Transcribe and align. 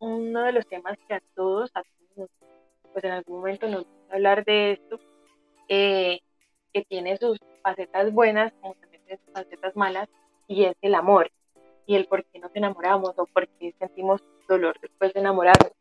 uno 0.00 0.42
de 0.42 0.52
los 0.52 0.66
temas 0.66 0.98
que 1.06 1.14
a 1.14 1.22
todos, 1.34 1.70
a 1.74 1.82
todos 2.14 2.30
pues 2.92 3.04
en 3.04 3.12
algún 3.12 3.38
momento 3.38 3.68
nos 3.68 3.84
gusta 3.84 4.14
hablar 4.14 4.44
de 4.44 4.72
esto, 4.72 4.98
eh, 5.68 6.20
que 6.72 6.84
tiene 6.84 7.16
sus 7.16 7.38
facetas 7.62 8.12
buenas 8.12 8.52
como 8.60 8.74
también 8.74 9.02
tiene 9.04 9.20
sus 9.24 9.32
facetas 9.32 9.76
malas, 9.76 10.08
y 10.48 10.64
es 10.64 10.74
el 10.82 10.94
amor, 10.94 11.30
y 11.86 11.94
el 11.94 12.06
por 12.06 12.24
qué 12.24 12.40
nos 12.40 12.54
enamoramos 12.54 13.12
o 13.16 13.26
por 13.26 13.46
qué 13.46 13.72
sentimos 13.78 14.20
dolor 14.48 14.76
después 14.80 15.12
de 15.12 15.20
enamorarnos. 15.20 15.72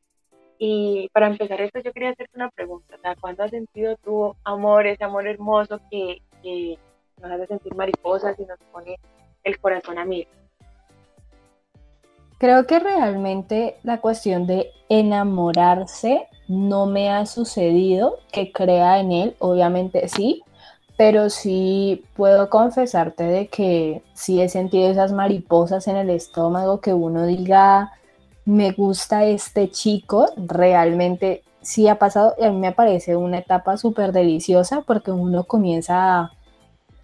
Y 0.60 1.10
para 1.14 1.28
empezar 1.28 1.62
esto 1.62 1.80
yo 1.80 1.94
quería 1.94 2.10
hacerte 2.10 2.36
una 2.36 2.50
pregunta, 2.50 2.98
¿cuándo 3.20 3.44
has 3.44 3.52
sentido 3.52 3.96
tu 3.98 4.36
amor, 4.44 4.86
ese 4.86 5.04
amor 5.04 5.26
hermoso 5.26 5.80
que, 5.90 6.22
que 6.44 6.78
nos 7.22 7.32
hace 7.32 7.48
sentir 7.48 7.74
mariposas 7.76 8.38
y 8.38 8.46
nos 8.46 8.60
pone 8.72 9.00
el 9.44 9.60
corazón 9.60 9.98
a 9.98 10.06
mí? 10.06 10.28
Creo 12.40 12.66
que 12.66 12.80
realmente 12.80 13.78
la 13.84 14.00
cuestión 14.00 14.48
de 14.48 14.72
enamorarse 14.88 16.28
no 16.48 16.86
me 16.86 17.10
ha 17.12 17.26
sucedido, 17.26 18.20
que 18.32 18.54
crea 18.54 19.00
en 19.00 19.12
él, 19.12 19.36
obviamente 19.40 20.08
sí, 20.08 20.42
pero 20.98 21.30
sí 21.30 22.06
puedo 22.16 22.50
confesarte 22.50 23.26
de 23.26 23.48
que 23.48 24.04
sí 24.14 24.42
he 24.42 24.48
sentido 24.48 24.90
esas 24.90 25.12
mariposas 25.12 25.88
en 25.88 25.98
el 25.98 26.10
estómago, 26.10 26.80
que 26.80 26.94
uno 26.94 27.26
diga, 27.26 27.92
me 28.46 28.72
gusta 28.72 29.26
este 29.26 29.70
chico, 29.70 30.28
realmente 30.38 31.44
sí 31.62 31.90
ha 31.90 32.00
pasado 32.00 32.36
y 32.40 32.46
a 32.46 32.52
mí 32.52 32.58
me 32.58 32.72
parece 32.72 33.18
una 33.18 33.40
etapa 33.40 33.76
súper 33.76 34.14
deliciosa 34.14 34.82
porque 34.88 35.12
uno 35.12 35.44
comienza 35.44 36.32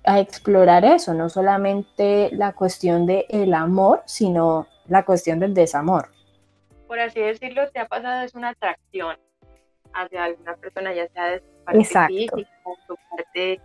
a, 0.06 0.20
explorar 0.20 0.86
eso, 0.86 1.14
no 1.14 1.30
solamente 1.30 2.30
la 2.31 2.54
cuestión 2.54 3.06
del 3.06 3.26
el 3.30 3.54
amor, 3.54 4.02
sino 4.06 4.67
la 4.88 5.03
cuestión 5.03 5.39
del 5.39 5.53
desamor. 5.53 6.09
Por 6.88 6.99
así 6.99 7.20
decirlo, 7.20 7.70
te 7.71 7.80
ha 7.80 7.88
pasado 7.88 8.23
es 8.23 8.35
una 8.35 8.49
atracción 8.49 9.17
hacia 9.94 10.25
alguna 10.25 10.55
persona, 10.55 10.94
ya 10.94 11.08
sea 11.09 11.25
de 11.31 11.39
su 11.39 11.64
parte 11.64 12.08
física, 12.08 12.50
su 12.88 12.95
parte 13.09 13.61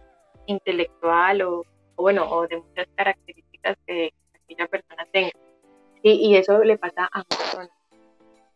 intelectual 0.47 1.43
o, 1.43 1.65
bueno, 1.97 2.31
o 2.31 2.47
de 2.47 2.59
muchas 2.59 2.87
características 2.95 3.77
que 3.87 4.13
aquella 4.35 4.67
persona 4.69 5.07
tenga. 5.13 5.33
Y, 6.03 6.13
y 6.13 6.37
eso 6.37 6.59
le 6.65 6.79
pasa 6.79 7.09
a 7.13 7.19
muchas 7.19 7.39
personas. 7.39 7.71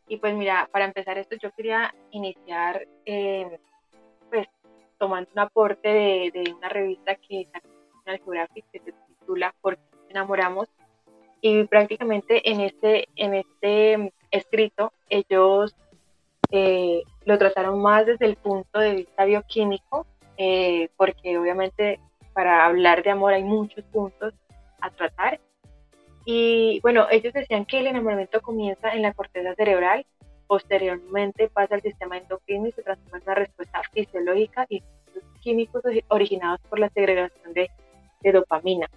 Y 0.08 0.18
pues 0.18 0.34
mira, 0.34 0.68
para 0.70 0.84
empezar 0.84 1.18
esto 1.18 1.36
yo 1.36 1.50
quería 1.52 1.94
iniciar 2.10 2.86
eh, 3.06 3.58
pues 4.30 4.46
tomando 4.98 5.30
un 5.32 5.38
aporte 5.38 5.88
de, 5.88 6.30
de 6.32 6.52
una 6.52 6.68
revista 6.68 7.14
que 7.16 7.46
National 7.52 8.20
Geographic 8.22 8.64
que 8.70 8.80
se 8.80 8.92
titula 8.92 9.54
¿Por 9.60 9.76
qué 9.76 9.82
nos 9.92 10.10
enamoramos? 10.10 10.68
Y 11.44 11.64
prácticamente 11.64 12.50
en 12.50 12.62
este, 12.62 13.06
en 13.16 13.34
este 13.34 14.14
escrito 14.30 14.94
ellos 15.10 15.76
eh, 16.50 17.02
lo 17.26 17.36
trataron 17.36 17.82
más 17.82 18.06
desde 18.06 18.24
el 18.24 18.36
punto 18.36 18.78
de 18.78 18.94
vista 18.94 19.26
bioquímico, 19.26 20.06
eh, 20.38 20.88
porque 20.96 21.36
obviamente 21.36 22.00
para 22.32 22.64
hablar 22.64 23.02
de 23.02 23.10
amor 23.10 23.34
hay 23.34 23.44
muchos 23.44 23.84
puntos 23.84 24.32
a 24.80 24.88
tratar. 24.88 25.38
Y 26.24 26.80
bueno, 26.80 27.08
ellos 27.10 27.34
decían 27.34 27.66
que 27.66 27.80
el 27.80 27.88
enamoramiento 27.88 28.40
comienza 28.40 28.94
en 28.94 29.02
la 29.02 29.12
corteza 29.12 29.54
cerebral, 29.54 30.06
posteriormente 30.46 31.50
pasa 31.50 31.74
al 31.74 31.82
sistema 31.82 32.16
endocrino 32.16 32.68
y 32.68 32.72
se 32.72 32.82
transforma 32.82 33.18
en 33.18 33.22
una 33.24 33.34
respuesta 33.34 33.82
fisiológica 33.92 34.64
y 34.70 34.82
químicos 35.42 35.82
originados 36.08 36.60
por 36.70 36.78
la 36.78 36.88
segregación 36.88 37.52
de, 37.52 37.70
de 38.22 38.32
dopamina. 38.32 38.88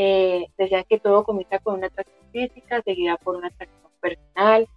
Eh, 0.00 0.46
decían 0.56 0.84
que 0.88 1.00
todo 1.00 1.24
comienza 1.24 1.58
con 1.58 1.74
una 1.74 1.88
atracción 1.88 2.24
física, 2.30 2.80
seguida 2.82 3.16
por 3.16 3.34
una 3.34 3.48
atracción 3.48 3.90
personal. 4.00 4.68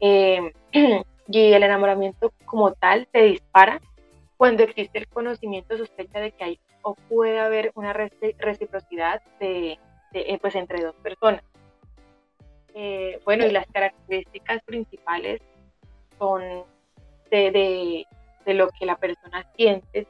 Eh, 0.00 0.52
y 1.28 1.52
el 1.52 1.62
enamoramiento 1.62 2.30
como 2.44 2.70
tal 2.72 3.08
se 3.10 3.22
dispara 3.22 3.80
cuando 4.36 4.62
existe 4.62 4.98
el 4.98 5.08
conocimiento 5.08 5.78
sospecha 5.78 6.20
de 6.20 6.32
que 6.32 6.44
hay 6.44 6.60
o 6.82 6.94
puede 6.94 7.38
haber 7.38 7.72
una 7.74 7.94
reciprocidad 7.94 9.22
de, 9.38 9.78
eh, 10.12 10.38
pues 10.42 10.54
entre 10.54 10.82
dos 10.82 10.94
personas. 10.96 11.42
bueno, 13.24 13.46
y 13.46 13.52
las 13.52 13.66
características 13.66 14.62
principales 14.64 15.40
son 16.18 16.42
de, 17.30 18.06
de 18.44 18.54
lo 18.54 18.68
que 18.78 18.84
la 18.84 18.96
persona 18.96 19.46
siente 19.56 20.06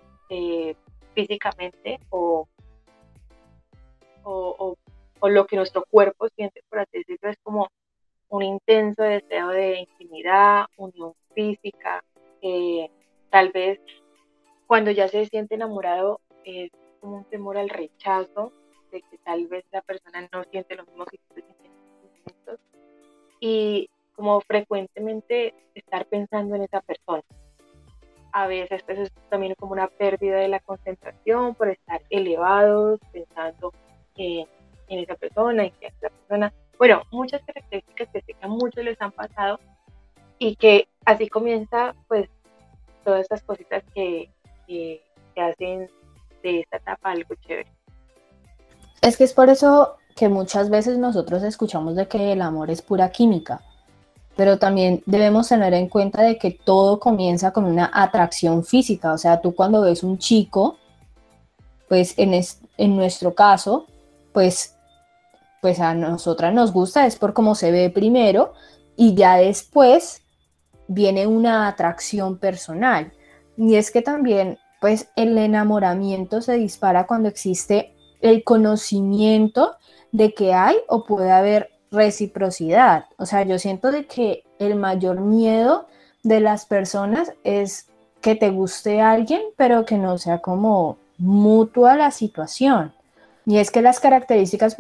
físicamente 1.15 2.01
o 2.11 2.49
o, 4.25 4.77
lo 5.23 5.47
que 5.47 5.57
nuestro 5.57 5.85
cuerpo 5.91 6.29
siente, 6.29 6.63
por 6.69 6.81
así 6.81 6.99
decirlo, 6.99 7.31
es 7.31 7.37
como 7.43 7.69
un 8.31 8.43
intenso 8.43 9.03
deseo 9.03 9.49
de 9.49 9.81
intimidad, 9.81 10.67
unión 10.77 11.13
física, 11.35 12.03
eh, 12.43 12.91
tal 13.29 13.51
vez 13.51 13.81
cuando 14.67 14.91
ya 14.91 15.09
se 15.09 15.27
siente 15.27 15.57
enamorado 15.57 16.21
es 16.45 16.71
como 17.01 17.19
un 17.19 17.25
temor 17.25 17.59
al 17.59 17.69
rechazo, 17.69 18.53
de 18.91 19.03
que 19.03 19.19
tal 19.19 19.47
vez 19.47 19.65
la 19.73 19.83
persona 19.83 20.29
no 20.33 20.45
siente 20.45 20.75
lo 20.75 20.85
mismo 20.85 21.05
que 21.07 21.19
tú 21.19 21.35
sientes 21.35 21.61
y 23.41 23.89
como 24.15 24.41
frecuentemente 24.43 25.55
estar 25.75 26.07
pensando 26.07 26.55
en 26.55 26.63
esa 26.63 26.81
persona. 26.83 27.23
A 28.33 28.47
veces 28.47 28.83
pues, 28.85 28.99
es 28.99 29.13
también 29.31 29.55
como 29.59 29.73
una 29.73 29.89
pérdida 29.89 30.37
de 30.37 30.49
la 30.49 30.61
concentración 30.61 31.55
por 31.55 31.71
estar 31.71 32.03
elevados, 32.11 33.01
pensando 33.13 33.73
en 34.21 34.99
esa 34.99 35.15
persona, 35.15 35.65
en 35.65 35.73
que 35.73 35.87
esa 35.87 36.09
persona, 36.09 36.53
bueno, 36.79 37.03
muchas 37.11 37.43
características 37.45 38.09
que 38.13 38.21
sé 38.21 38.35
que 38.35 38.45
a 38.45 38.49
muchos 38.49 38.85
les 38.85 39.01
han 39.01 39.13
pasado 39.13 39.59
y 40.39 40.57
que 40.57 40.89
así 41.05 41.29
comienza 41.29 41.95
pues 42.09 42.29
todas 43.05 43.23
esas 43.23 43.43
cositas 43.43 43.83
que, 43.95 44.31
que, 44.67 45.03
hacen 45.37 45.89
de 46.43 46.61
esta 46.61 46.77
etapa 46.77 47.13
algo 47.13 47.35
chévere. 47.47 47.71
Es 49.01 49.17
que 49.17 49.25
es 49.25 49.33
por 49.33 49.49
eso 49.49 49.97
que 50.15 50.29
muchas 50.29 50.69
veces 50.69 50.99
nosotros 50.99 51.43
escuchamos 51.43 51.97
de 51.97 52.09
que 52.09 52.33
el 52.33 52.43
amor 52.43 52.71
es 52.71 52.83
pura 52.83 53.11
química, 53.11 53.63
pero 54.37 54.59
también 54.59 55.03
debemos 55.07 55.49
tener 55.49 55.73
en 55.73 55.89
cuenta 55.89 56.23
de 56.23 56.37
que 56.37 56.51
todo 56.51 57.01
comienza 57.01 57.53
con 57.53 57.65
una 57.65 57.91
atracción 57.95 58.65
física, 58.65 59.15
o 59.15 59.19
sea, 59.19 59.41
tú 59.41 59.55
cuando 59.55 59.81
ves 59.81 60.03
un 60.03 60.19
chico, 60.19 60.77
pues 61.89 62.13
en, 62.19 62.35
en 62.77 62.97
nuestro 62.97 63.35
caso, 63.35 63.87
pues, 64.33 64.77
pues 65.61 65.81
a 65.81 65.95
nosotras 65.95 66.53
nos 66.55 66.73
gusta, 66.73 67.07
es 67.07 67.17
por 67.17 67.33
cómo 67.33 67.55
se 67.55 67.71
ve 67.71 67.91
primero 67.91 68.55
y 68.97 69.15
ya 69.15 69.37
después 69.37 70.23
viene 70.89 71.27
una 71.27 71.69
atracción 71.69 72.39
personal. 72.39 73.13
Y 73.57 73.77
es 73.77 73.91
que 73.91 74.03
también, 74.03 74.59
pues 74.81 75.09
el 75.17 75.37
enamoramiento 75.39 76.41
se 76.43 76.55
dispara 76.55 77.07
cuando 77.07 77.29
existe 77.29 77.95
el 78.21 78.45
conocimiento 78.45 79.77
de 80.13 80.35
que 80.35 80.53
hay 80.55 80.77
o 80.89 81.05
puede 81.05 81.31
haber 81.31 81.71
reciprocidad. 81.91 83.07
O 83.17 83.27
sea, 83.27 83.43
yo 83.43 83.59
siento 83.59 83.91
de 83.91 84.07
que 84.07 84.45
el 84.59 84.77
mayor 84.77 85.21
miedo 85.21 85.87
de 86.23 86.41
las 86.41 86.67
personas 86.67 87.33
es 87.45 87.89
que 88.21 88.35
te 88.35 88.51
guste 88.51 89.01
alguien, 89.01 89.41
pero 89.57 89.85
que 89.85 89.97
no 89.97 90.19
sea 90.19 90.41
como 90.41 90.99
mutua 91.19 91.97
la 91.97 92.11
situación. 92.11 92.93
Y 93.51 93.59
es 93.59 93.73
que 93.73 93.83
las 93.83 93.99
características 93.99 94.77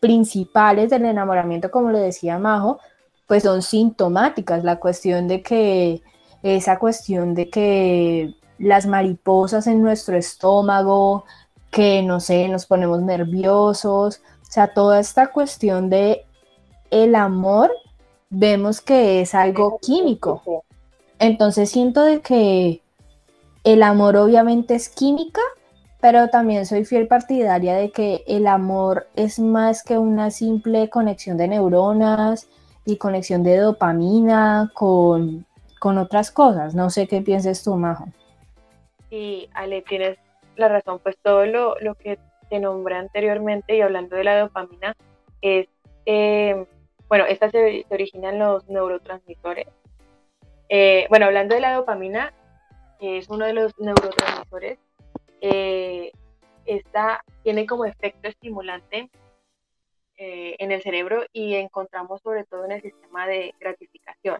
principales 0.00 0.88
del 0.88 1.04
enamoramiento, 1.04 1.70
como 1.70 1.90
lo 1.90 1.98
decía 1.98 2.38
Majo, 2.38 2.78
pues 3.26 3.42
son 3.42 3.60
sintomáticas. 3.60 4.64
La 4.64 4.80
cuestión 4.80 5.28
de 5.28 5.42
que, 5.42 6.00
esa 6.42 6.78
cuestión 6.78 7.34
de 7.34 7.50
que 7.50 8.34
las 8.58 8.86
mariposas 8.86 9.66
en 9.66 9.82
nuestro 9.82 10.16
estómago, 10.16 11.26
que 11.70 12.02
no 12.02 12.18
sé, 12.18 12.48
nos 12.48 12.64
ponemos 12.64 13.02
nerviosos, 13.02 14.22
o 14.40 14.50
sea, 14.50 14.72
toda 14.72 14.98
esta 14.98 15.26
cuestión 15.26 15.90
de 15.90 16.24
el 16.90 17.14
amor, 17.14 17.70
vemos 18.30 18.80
que 18.80 19.20
es 19.20 19.34
algo 19.34 19.78
químico. 19.82 20.64
Entonces 21.18 21.68
siento 21.68 22.00
de 22.00 22.22
que 22.22 22.80
el 23.64 23.82
amor 23.82 24.16
obviamente 24.16 24.74
es 24.74 24.88
química, 24.88 25.42
pero 26.00 26.28
también 26.28 26.66
soy 26.66 26.84
fiel 26.84 27.06
partidaria 27.06 27.74
de 27.74 27.90
que 27.90 28.22
el 28.26 28.46
amor 28.46 29.06
es 29.16 29.38
más 29.38 29.82
que 29.82 29.98
una 29.98 30.30
simple 30.30 30.90
conexión 30.90 31.36
de 31.36 31.48
neuronas 31.48 32.48
y 32.84 32.98
conexión 32.98 33.42
de 33.42 33.56
dopamina 33.56 34.70
con, 34.74 35.46
otras 35.80 36.32
cosas. 36.32 36.74
No 36.74 36.90
sé 36.90 37.06
qué 37.06 37.22
pienses 37.22 37.62
tú, 37.62 37.76
Majo. 37.76 38.06
Sí, 39.08 39.48
Ale, 39.54 39.82
tienes 39.82 40.18
la 40.56 40.68
razón, 40.68 40.98
pues 40.98 41.16
todo 41.22 41.46
lo, 41.46 41.94
que 41.94 42.18
te 42.50 42.58
nombré 42.58 42.96
anteriormente 42.96 43.76
y 43.76 43.82
hablando 43.82 44.16
de 44.16 44.24
la 44.24 44.40
dopamina 44.40 44.96
es, 45.42 45.68
eh, 46.06 46.66
bueno, 47.08 47.24
esta 47.26 47.50
se, 47.50 47.86
origina 47.88 48.30
en 48.30 48.40
los 48.40 48.68
neurotransmisores. 48.68 49.68
Eh, 50.68 51.06
bueno, 51.08 51.26
hablando 51.26 51.54
de 51.54 51.60
la 51.60 51.74
dopamina, 51.74 52.32
es 52.98 53.28
uno 53.28 53.44
de 53.46 53.52
los 53.52 53.78
neurotransmisores 53.78 54.78
eh, 55.40 56.12
esta 56.64 57.22
tiene 57.42 57.66
como 57.66 57.84
efecto 57.84 58.28
estimulante 58.28 59.10
eh, 60.18 60.56
en 60.58 60.72
el 60.72 60.82
cerebro 60.82 61.24
y 61.32 61.54
encontramos 61.54 62.22
sobre 62.22 62.44
todo 62.44 62.64
en 62.64 62.72
el 62.72 62.82
sistema 62.82 63.26
de 63.26 63.54
gratificación, 63.60 64.38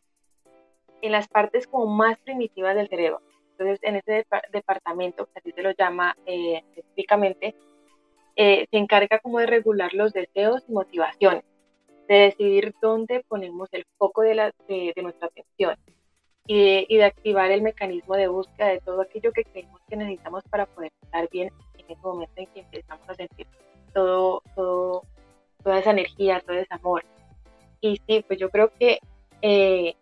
en 1.02 1.12
las 1.12 1.28
partes 1.28 1.66
como 1.66 1.86
más 1.86 2.18
primitivas 2.20 2.74
del 2.74 2.88
cerebro. 2.88 3.20
Entonces, 3.50 3.78
en 3.82 3.96
ese 3.96 4.26
departamento, 4.52 5.26
que 5.26 5.38
así 5.38 5.52
se 5.52 5.62
lo 5.62 5.72
llama 5.72 6.16
eh, 6.26 6.62
específicamente, 6.74 7.54
eh, 8.36 8.66
se 8.70 8.76
encarga 8.76 9.18
como 9.18 9.38
de 9.38 9.46
regular 9.46 9.94
los 9.94 10.12
deseos 10.12 10.62
y 10.68 10.72
motivaciones, 10.72 11.44
de 12.08 12.14
decidir 12.16 12.74
dónde 12.82 13.24
ponemos 13.28 13.68
el 13.72 13.84
foco 13.98 14.22
de, 14.22 14.52
nuestra 14.96 15.28
atención 15.28 15.76
y 16.46 16.96
de, 16.96 17.04
activar 17.04 17.50
el 17.50 17.62
mecanismo 17.62 18.14
de 18.14 18.28
búsqueda 18.28 18.68
de 18.68 18.80
todo 18.80 19.00
aquello 19.00 19.32
que 19.32 19.44
creemos 19.44 19.80
que 19.88 19.96
necesitamos 19.96 20.44
para 20.44 20.66
poder 20.66 20.92
estar 21.02 21.28
bien 21.30 21.52
en 21.78 21.84
ese 21.90 22.00
momento 22.02 22.32
en 22.36 22.46
que 22.46 22.60
empezamos 22.60 23.08
a 23.08 23.14
sentir 23.14 23.46
todo, 23.92 24.42
todo, 24.54 25.02
toda 25.62 25.78
esa 25.78 25.90
energía, 25.90 26.40
todo 26.40 26.56
ese 26.56 26.72
amor. 26.72 27.04
Y 27.80 28.00
sí, 28.06 28.24
pues 28.26 28.38
yo 28.38 28.50
creo 28.50 28.72
que 28.78 29.00
eh, 29.42 29.94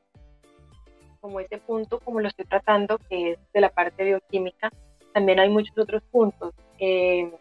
como 1.20 1.40
ese 1.40 1.58
punto, 1.58 2.00
como 2.00 2.20
lo 2.20 2.28
estoy 2.28 2.44
tratando, 2.44 2.98
que 3.08 3.32
es 3.32 3.38
de 3.52 3.60
la 3.60 3.70
parte 3.70 4.04
bioquímica, 4.04 4.70
también 5.14 5.40
hay 5.40 5.48
muchos 5.48 5.76
otros 5.78 6.02
puntos. 6.10 6.52
Eh, 6.78 7.32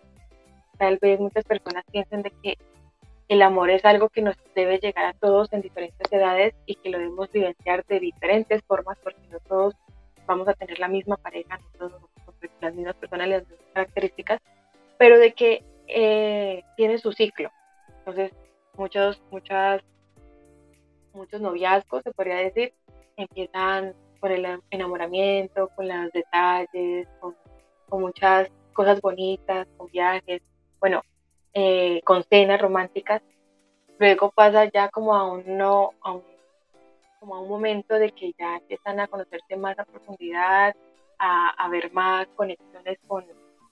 tal 0.77 0.97
vez 0.99 1.19
muchas 1.19 1.43
personas 1.43 1.83
piensen 1.91 2.21
de 2.21 2.31
que 2.41 2.57
el 3.27 3.41
amor 3.41 3.69
es 3.69 3.85
algo 3.85 4.09
que 4.09 4.21
nos 4.21 4.35
debe 4.55 4.79
llegar 4.79 5.05
a 5.05 5.13
todos 5.13 5.51
en 5.53 5.61
diferentes 5.61 6.11
edades 6.11 6.53
y 6.65 6.75
que 6.75 6.89
lo 6.89 6.97
debemos 6.97 7.31
vivenciar 7.31 7.85
de 7.85 7.99
diferentes 7.99 8.61
formas 8.63 8.97
porque 9.01 9.21
no 9.29 9.39
todos 9.39 9.75
vamos 10.25 10.47
a 10.47 10.53
tener 10.53 10.79
la 10.79 10.87
misma 10.87 11.17
pareja, 11.17 11.59
no 11.79 11.89
todos 11.89 12.01
las 12.61 12.73
mismas 12.75 12.95
personas, 12.95 13.27
las 13.27 13.47
mismas 13.47 13.67
características, 13.73 14.39
pero 14.97 15.17
de 15.17 15.33
que 15.33 15.63
eh, 15.87 16.63
tiene 16.75 16.97
su 16.97 17.11
ciclo. 17.11 17.51
Entonces, 17.99 18.31
muchos, 18.77 19.21
muchas, 19.31 19.81
muchos 21.13 21.41
noviazgos, 21.41 22.03
se 22.03 22.11
podría 22.11 22.35
decir, 22.37 22.73
empiezan 23.17 23.93
por 24.19 24.31
el 24.31 24.45
enamoramiento, 24.69 25.69
con 25.75 25.87
los 25.87 26.11
detalles, 26.11 27.07
con, 27.19 27.35
con 27.89 28.01
muchas 28.01 28.49
cosas 28.73 29.01
bonitas, 29.01 29.67
con 29.77 29.87
viajes, 29.87 30.41
bueno, 30.79 31.01
eh, 31.53 32.01
con 32.03 32.23
cenas 32.23 32.61
románticas, 32.61 33.21
luego 33.99 34.31
pasa 34.31 34.65
ya 34.65 34.89
como 34.89 35.15
a 35.15 35.31
un, 35.31 35.57
no, 35.57 35.91
a 36.01 36.13
un, 36.13 36.23
como 37.19 37.35
a 37.35 37.41
un 37.41 37.49
momento 37.49 37.95
de 37.95 38.11
que 38.11 38.33
ya 38.37 38.57
empiezan 38.57 38.99
a 38.99 39.07
conocerse 39.07 39.55
más 39.55 39.77
a 39.79 39.85
profundidad, 39.85 40.75
a, 41.19 41.49
a 41.49 41.69
ver 41.69 41.91
más 41.93 42.27
conexiones 42.35 42.97
con, 43.07 43.25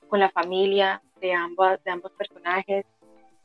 con, 0.08 0.20
la 0.20 0.30
familia 0.30 1.02
de 1.20 1.34
ambos, 1.34 1.84
de 1.84 1.92
ambos 1.92 2.12
personajes, 2.14 2.86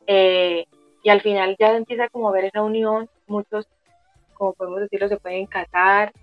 eh, 0.05 0.65
y 1.03 1.09
al 1.09 1.21
final 1.21 1.55
ya 1.59 1.75
empieza 1.75 2.09
como 2.09 2.29
a 2.29 2.31
ver 2.31 2.45
esa 2.45 2.61
unión, 2.61 3.09
muchos, 3.27 3.67
como 4.33 4.53
podemos 4.53 4.81
decirlo, 4.81 5.09
se 5.09 5.17
pueden 5.17 5.45
casar, 5.45 6.13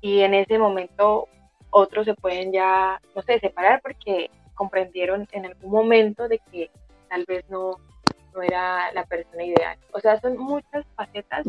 y 0.00 0.20
en 0.20 0.34
ese 0.34 0.58
momento 0.58 1.28
otros 1.70 2.04
se 2.04 2.14
pueden 2.14 2.52
ya, 2.52 3.00
no 3.14 3.22
sé, 3.22 3.38
separar 3.40 3.80
porque 3.82 4.30
comprendieron 4.54 5.26
en 5.32 5.46
algún 5.46 5.70
momento 5.70 6.28
de 6.28 6.38
que 6.50 6.70
tal 7.14 7.24
vez 7.26 7.44
no, 7.48 7.78
no 8.34 8.42
era 8.42 8.92
la 8.92 9.04
persona 9.04 9.44
ideal. 9.44 9.78
O 9.92 10.00
sea, 10.00 10.20
son 10.20 10.36
muchas 10.36 10.84
facetas 10.96 11.46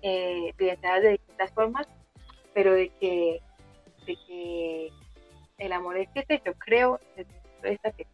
eh, 0.00 0.54
de 0.56 1.08
distintas 1.10 1.50
formas, 1.52 1.86
pero 2.54 2.72
de 2.72 2.88
que, 2.98 3.40
de 4.06 4.16
que 4.26 4.90
el 5.58 5.72
amor 5.72 5.98
existe, 5.98 6.40
yo 6.44 6.54
creo, 6.54 6.98
esta 7.62 7.90
que 7.92 8.06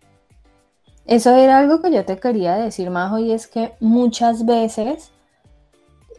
eso 1.06 1.34
era 1.34 1.58
algo 1.58 1.80
que 1.80 1.90
yo 1.90 2.04
te 2.04 2.18
quería 2.18 2.56
decir, 2.56 2.90
Majo, 2.90 3.18
y 3.18 3.32
es 3.32 3.46
que 3.46 3.72
muchas 3.80 4.44
veces 4.44 5.10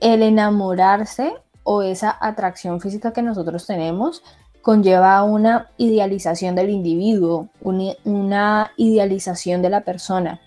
el 0.02 0.24
enamorarse 0.24 1.36
o 1.64 1.84
esa 1.84 2.18
atracción 2.20 2.82
física 2.82 3.14
que 3.14 3.22
nosotros 3.22 3.68
tenemos 3.68 4.24
conlleva 4.64 5.22
una 5.22 5.70
idealización 5.78 6.56
del 6.56 6.72
individuo, 6.72 7.50
una 7.62 8.72
idealización 8.78 9.62
de 9.62 9.70
la 9.70 9.82
persona. 9.82 10.42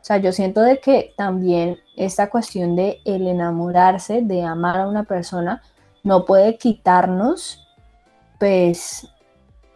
O 0.00 0.04
sea, 0.08 0.18
yo 0.18 0.32
siento 0.32 0.62
de 0.62 0.80
que 0.80 1.12
también 1.16 1.78
esta 1.96 2.30
cuestión 2.30 2.76
de 2.76 3.00
el 3.04 3.26
enamorarse, 3.26 4.22
de 4.22 4.42
amar 4.42 4.80
a 4.80 4.88
una 4.88 5.04
persona, 5.04 5.62
no 6.02 6.24
puede 6.24 6.56
quitarnos, 6.56 7.66
pues, 8.38 9.08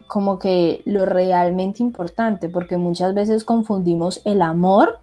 como 0.07 0.39
que 0.39 0.81
lo 0.85 1.05
realmente 1.05 1.83
importante, 1.83 2.49
porque 2.49 2.77
muchas 2.77 3.13
veces 3.13 3.43
confundimos 3.43 4.21
el 4.25 4.41
amor 4.41 4.99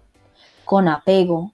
con 0.65 0.87
apego. 0.87 1.53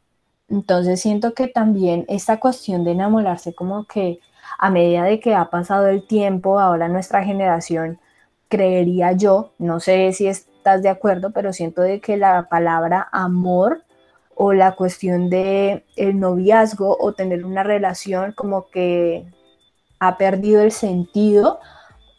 Entonces 0.49 1.01
siento 1.01 1.33
que 1.33 1.47
también 1.47 2.05
esta 2.07 2.39
cuestión 2.39 2.83
de 2.83 2.91
enamorarse 2.91 3.53
como 3.53 3.85
que 3.85 4.19
a 4.59 4.69
medida 4.69 5.03
de 5.03 5.19
que 5.19 5.35
ha 5.35 5.49
pasado 5.49 5.87
el 5.87 6.05
tiempo, 6.07 6.59
ahora 6.59 6.87
nuestra 6.87 7.23
generación, 7.23 7.99
creería 8.47 9.11
yo, 9.11 9.51
no 9.57 9.79
sé 9.79 10.13
si 10.13 10.27
estás 10.67 10.83
de 10.83 10.89
acuerdo, 10.89 11.31
pero 11.31 11.53
siento 11.53 11.81
de 11.81 12.01
que 12.01 12.17
la 12.17 12.49
palabra 12.49 13.07
amor 13.13 13.83
o 14.35 14.51
la 14.51 14.73
cuestión 14.75 15.29
de 15.29 15.85
el 15.95 16.19
noviazgo 16.19 16.97
o 16.99 17.13
tener 17.13 17.45
una 17.45 17.63
relación 17.63 18.33
como 18.33 18.67
que 18.67 19.25
ha 19.99 20.17
perdido 20.17 20.61
el 20.61 20.73
sentido 20.73 21.61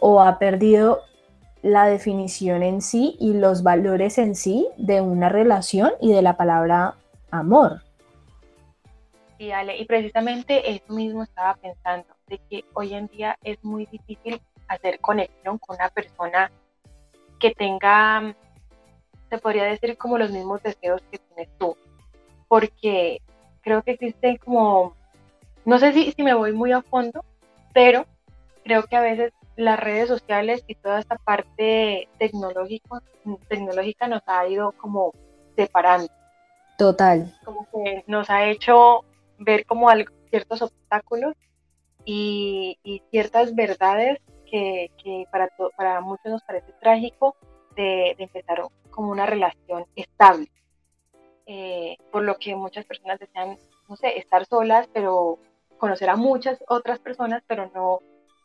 o 0.00 0.22
ha 0.22 0.38
perdido 0.38 1.02
la 1.60 1.84
definición 1.84 2.62
en 2.62 2.80
sí 2.80 3.18
y 3.20 3.34
los 3.34 3.62
valores 3.62 4.16
en 4.16 4.34
sí 4.34 4.66
de 4.78 5.02
una 5.02 5.28
relación 5.28 5.92
y 6.00 6.10
de 6.14 6.22
la 6.22 6.38
palabra 6.38 6.94
amor. 7.30 7.82
Sí, 9.36 9.52
Ale, 9.52 9.76
y 9.76 9.84
precisamente 9.84 10.70
eso 10.70 10.90
mismo 10.94 11.22
estaba 11.22 11.54
pensando 11.56 12.08
de 12.28 12.40
que 12.48 12.64
hoy 12.72 12.94
en 12.94 13.08
día 13.08 13.36
es 13.44 13.62
muy 13.62 13.84
difícil 13.92 14.40
hacer 14.68 15.00
conexión 15.00 15.58
con 15.58 15.76
una 15.76 15.90
persona 15.90 16.50
que 17.38 17.52
tenga, 17.52 18.34
se 19.30 19.38
podría 19.38 19.64
decir, 19.64 19.96
como 19.96 20.18
los 20.18 20.30
mismos 20.30 20.62
deseos 20.62 21.02
que 21.10 21.18
tienes 21.18 21.48
tú. 21.58 21.76
Porque 22.48 23.20
creo 23.60 23.82
que 23.82 23.92
existen 23.92 24.36
como, 24.38 24.94
no 25.64 25.78
sé 25.78 25.92
si, 25.92 26.12
si 26.12 26.22
me 26.22 26.34
voy 26.34 26.52
muy 26.52 26.72
a 26.72 26.82
fondo, 26.82 27.24
pero 27.72 28.06
creo 28.64 28.84
que 28.84 28.96
a 28.96 29.00
veces 29.00 29.32
las 29.56 29.80
redes 29.80 30.08
sociales 30.08 30.62
y 30.68 30.76
toda 30.76 31.00
esta 31.00 31.16
parte 31.16 32.08
tecnológica, 32.18 33.02
tecnológica 33.48 34.06
nos 34.06 34.22
ha 34.26 34.46
ido 34.46 34.72
como 34.72 35.12
separando. 35.56 36.08
Total. 36.78 37.36
Como 37.44 37.66
que 37.72 38.04
nos 38.06 38.30
ha 38.30 38.46
hecho 38.46 39.04
ver 39.38 39.66
como 39.66 39.88
algo, 39.88 40.14
ciertos 40.30 40.62
obstáculos 40.62 41.34
y, 42.04 43.02
ciertas 43.10 43.54
verdades 43.54 44.18
que, 44.50 45.26
para, 45.30 45.48
para 45.76 46.00
muchos 46.00 46.32
nos 46.32 46.42
parece 46.42 46.72
trágico 46.80 47.36
de, 47.76 48.14
empezar 48.18 48.62
como 48.90 49.10
una 49.10 49.26
relación 49.26 49.86
estable. 49.94 50.50
Eh, 51.46 51.96
por 52.10 52.22
lo 52.24 52.36
que 52.36 52.54
muchas 52.54 52.84
personas 52.84 53.18
desean, 53.18 53.56
no 53.88 53.96
sé, 53.96 54.18
estar 54.18 54.44
solas, 54.44 54.86
pero 54.92 55.38
conocer 55.78 56.10
a 56.10 56.16
muchas 56.16 56.62
otras 56.68 56.98
personas, 56.98 57.42
pero 57.46 57.70
no, 57.74 58.00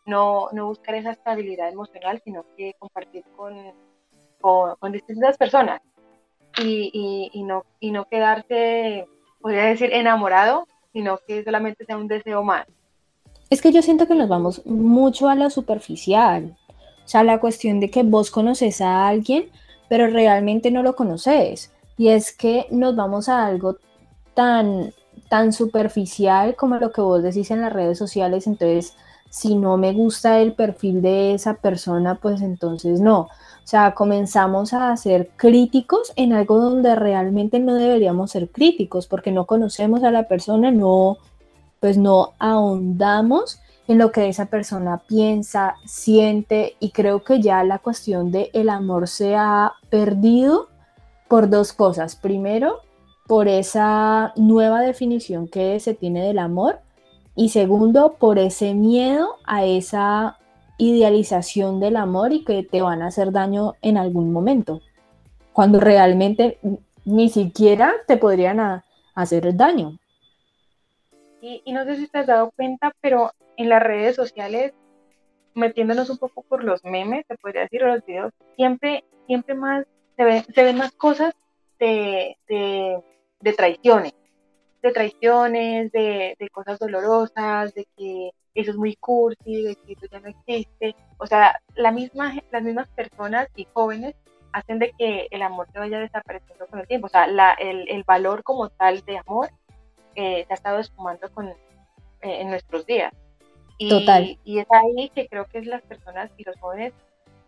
no, 0.05 0.50
no 0.53 0.67
buscar 0.67 0.95
esa 0.95 1.12
estabilidad 1.12 1.69
emocional, 1.69 2.22
sino 2.24 2.45
que 2.55 2.74
compartir 2.79 3.24
con, 3.36 3.74
con, 4.39 4.91
distintas 4.91 5.38
personas 5.38 5.81
y, 6.57 7.29
y, 7.33 7.43
no, 7.43 7.65
y 7.79 7.91
no 7.91 8.05
quedarse, 8.05 9.07
podría 9.41 9.65
decir, 9.65 9.91
enamorado, 9.91 10.67
sino 10.93 11.17
que 11.17 11.43
solamente 11.43 11.86
sea 11.86 11.98
un 11.98 12.07
deseo 12.07 12.43
más. 12.43 12.67
Es 13.50 13.62
que 13.62 13.72
yo 13.72 13.82
siento 13.82 14.08
que 14.08 14.16
nos 14.16 14.30
vamos 14.30 14.66
mucho 14.66 15.30
a 15.30 15.36
lo 15.36 15.50
superficial. 15.50 16.56
O 17.06 17.08
sea, 17.08 17.24
la 17.24 17.40
cuestión 17.40 17.80
de 17.80 17.90
que 17.90 18.04
vos 18.04 18.32
conoces 18.32 18.82
a 18.82 19.08
alguien, 19.08 19.50
pero 19.90 20.08
realmente 20.08 20.72
no 20.72 20.84
lo 20.84 20.96
conoces. 20.96 21.72
Y 21.98 22.08
es 22.08 22.36
que 22.36 22.66
nos 22.72 22.96
vamos 22.96 23.30
a 23.30 23.46
algo 23.46 23.78
tan, 24.34 24.94
tan 25.30 25.54
superficial 25.54 26.56
como 26.56 26.78
lo 26.78 26.92
que 26.92 27.02
vos 27.02 27.22
decís 27.22 27.52
en 27.52 27.62
las 27.62 27.74
redes 27.74 27.98
sociales. 27.98 28.48
Entonces, 28.48 28.96
si 29.30 29.56
no 29.56 29.78
me 29.78 29.94
gusta 29.94 30.40
el 30.40 30.54
perfil 30.54 31.02
de 31.02 31.34
esa 31.34 31.56
persona, 31.56 32.20
pues 32.22 32.42
entonces 32.42 33.02
no. 33.02 33.22
O 33.22 33.68
sea, 33.68 33.96
comenzamos 33.96 34.74
a 34.74 34.96
ser 34.98 35.32
críticos 35.36 36.14
en 36.16 36.34
algo 36.34 36.60
donde 36.60 36.96
realmente 36.96 37.60
no 37.60 37.74
deberíamos 37.74 38.32
ser 38.32 38.50
críticos 38.50 39.08
porque 39.08 39.32
no 39.32 39.46
conocemos 39.46 40.04
a 40.04 40.12
la 40.12 40.28
persona, 40.28 40.70
no, 40.70 41.18
pues 41.84 41.98
no 41.98 42.32
ahondamos 42.40 43.60
en 43.90 43.98
lo 43.98 44.13
que 44.13 44.30
esa 44.30 44.46
persona 44.46 45.02
piensa, 45.06 45.75
siente 45.84 46.78
y 46.80 46.92
creo 46.92 47.25
que 47.25 47.42
ya 47.42 47.62
la 47.66 47.80
cuestión 47.80 48.32
de 48.32 48.50
el 48.54 48.70
amor 48.70 49.10
se 49.10 49.36
ha 49.36 49.74
perdido 49.90 50.70
por 51.28 51.50
dos 51.50 51.74
cosas. 51.74 52.16
Primero, 52.16 52.78
por 53.28 53.50
esa 53.50 54.32
nueva 54.38 54.80
definición 54.80 55.50
que 55.50 55.78
se 55.82 55.94
tiene 55.94 56.25
del 56.25 56.40
amor 56.40 56.80
y 57.36 57.50
segundo, 57.50 58.13
por 58.13 58.40
ese 58.40 58.74
miedo 58.74 59.36
a 59.44 59.66
esa 59.66 60.38
idealización 60.78 61.82
del 61.82 61.98
amor 61.98 62.32
y 62.32 62.46
que 62.46 62.63
te 62.63 62.82
van 62.82 63.02
a 63.02 63.08
hacer 63.08 63.34
daño 63.34 63.74
en 63.82 63.98
algún 63.98 64.32
momento, 64.32 64.80
cuando 65.52 65.82
realmente 65.82 66.60
ni 67.04 67.28
siquiera 67.28 67.92
te 68.08 68.16
podrían 68.16 68.82
hacer 69.16 69.54
daño 69.58 70.00
Y, 71.44 71.62
y 71.66 71.74
no 71.74 71.84
sé 71.84 71.98
si 71.98 72.08
te 72.08 72.20
has 72.20 72.28
dado 72.28 72.52
cuenta, 72.52 72.94
pero 73.02 73.34
en 73.58 73.68
las 73.68 73.84
redes 73.84 74.16
sociales, 74.16 74.74
metiéndonos 75.54 76.10
un 76.10 76.18
poco 76.18 76.42
por 76.44 76.64
los 76.64 76.86
memes, 76.86 77.26
se 77.28 77.36
podría 77.36 77.64
decir, 77.64 77.84
o 77.84 77.88
los 77.88 78.06
videos, 78.06 78.32
siempre, 78.56 79.04
siempre 79.28 79.54
más, 79.54 79.86
se, 80.16 80.24
ve, 80.24 80.46
se 80.56 80.64
ven 80.64 80.78
más 80.78 80.94
cosas 80.94 81.34
de, 81.80 82.38
de, 82.48 82.98
de 83.42 83.54
traiciones, 83.54 84.14
de 84.82 84.92
traiciones, 84.94 85.92
de, 85.92 86.38
de, 86.40 86.50
cosas 86.50 86.80
dolorosas, 86.80 87.74
de 87.74 87.90
que 87.98 88.32
eso 88.56 88.72
es 88.72 88.78
muy 88.78 88.96
cursi, 88.96 89.64
de 89.64 89.76
que 89.76 89.94
eso 89.94 90.06
ya 90.10 90.22
no 90.22 90.30
existe. 90.30 90.96
O 91.18 91.28
sea, 91.28 91.60
la 91.76 91.92
misma, 91.92 92.36
las 92.54 92.64
mismas 92.64 92.88
personas 92.88 93.50
y 93.58 93.68
jóvenes 93.74 94.16
hacen 94.54 94.80
de 94.80 94.94
que 94.98 95.28
el 95.30 95.42
amor 95.42 95.68
se 95.74 95.80
vaya 95.80 96.00
desapareciendo 96.00 96.68
con 96.68 96.80
el 96.80 96.88
tiempo. 96.88 97.08
O 97.08 97.10
sea, 97.10 97.28
la, 97.28 97.52
el, 97.56 97.90
el, 97.90 98.06
valor 98.06 98.44
como 98.44 98.70
tal 98.70 99.02
de 99.02 99.18
amor 99.18 99.50
eh, 100.15 100.46
se 100.48 100.53
ha 100.53 100.55
estado 100.55 100.79
esfumando 100.79 101.32
con, 101.34 101.48
eh, 101.48 101.55
en 102.22 102.50
nuestros 102.50 102.86
días. 102.86 103.13
Y, 103.77 103.89
Total. 103.89 104.38
Y 104.43 104.60
es 104.60 104.67
ahí 104.72 105.10
que 105.10 105.27
creo 105.27 105.46
que 105.46 105.60
es 105.60 105.65
las 105.65 105.82
personas 105.84 106.29
y 106.38 106.43
los 106.43 106.60
jóvenes 106.60 106.93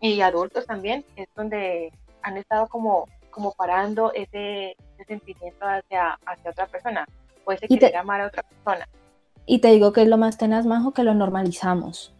y 0.00 0.20
adultos 0.20 0.66
también, 0.66 1.04
es 1.16 1.28
donde 1.34 1.92
han 2.22 2.36
estado 2.36 2.66
como, 2.68 3.06
como 3.30 3.52
parando 3.52 4.12
ese, 4.12 4.76
ese 4.94 5.04
sentimiento 5.06 5.64
hacia, 5.64 6.18
hacia 6.26 6.50
otra 6.50 6.66
persona, 6.66 7.06
o 7.44 7.52
ese 7.52 7.68
querer 7.68 7.96
amar 7.96 8.20
a 8.20 8.26
otra 8.26 8.42
persona. 8.42 8.86
Y 9.46 9.60
te 9.60 9.68
digo 9.68 9.92
que 9.92 10.02
es 10.02 10.08
lo 10.08 10.18
más 10.18 10.36
tenaz, 10.36 10.66
Majo, 10.66 10.92
que 10.92 11.04
lo 11.04 11.14
normalizamos. 11.14 12.12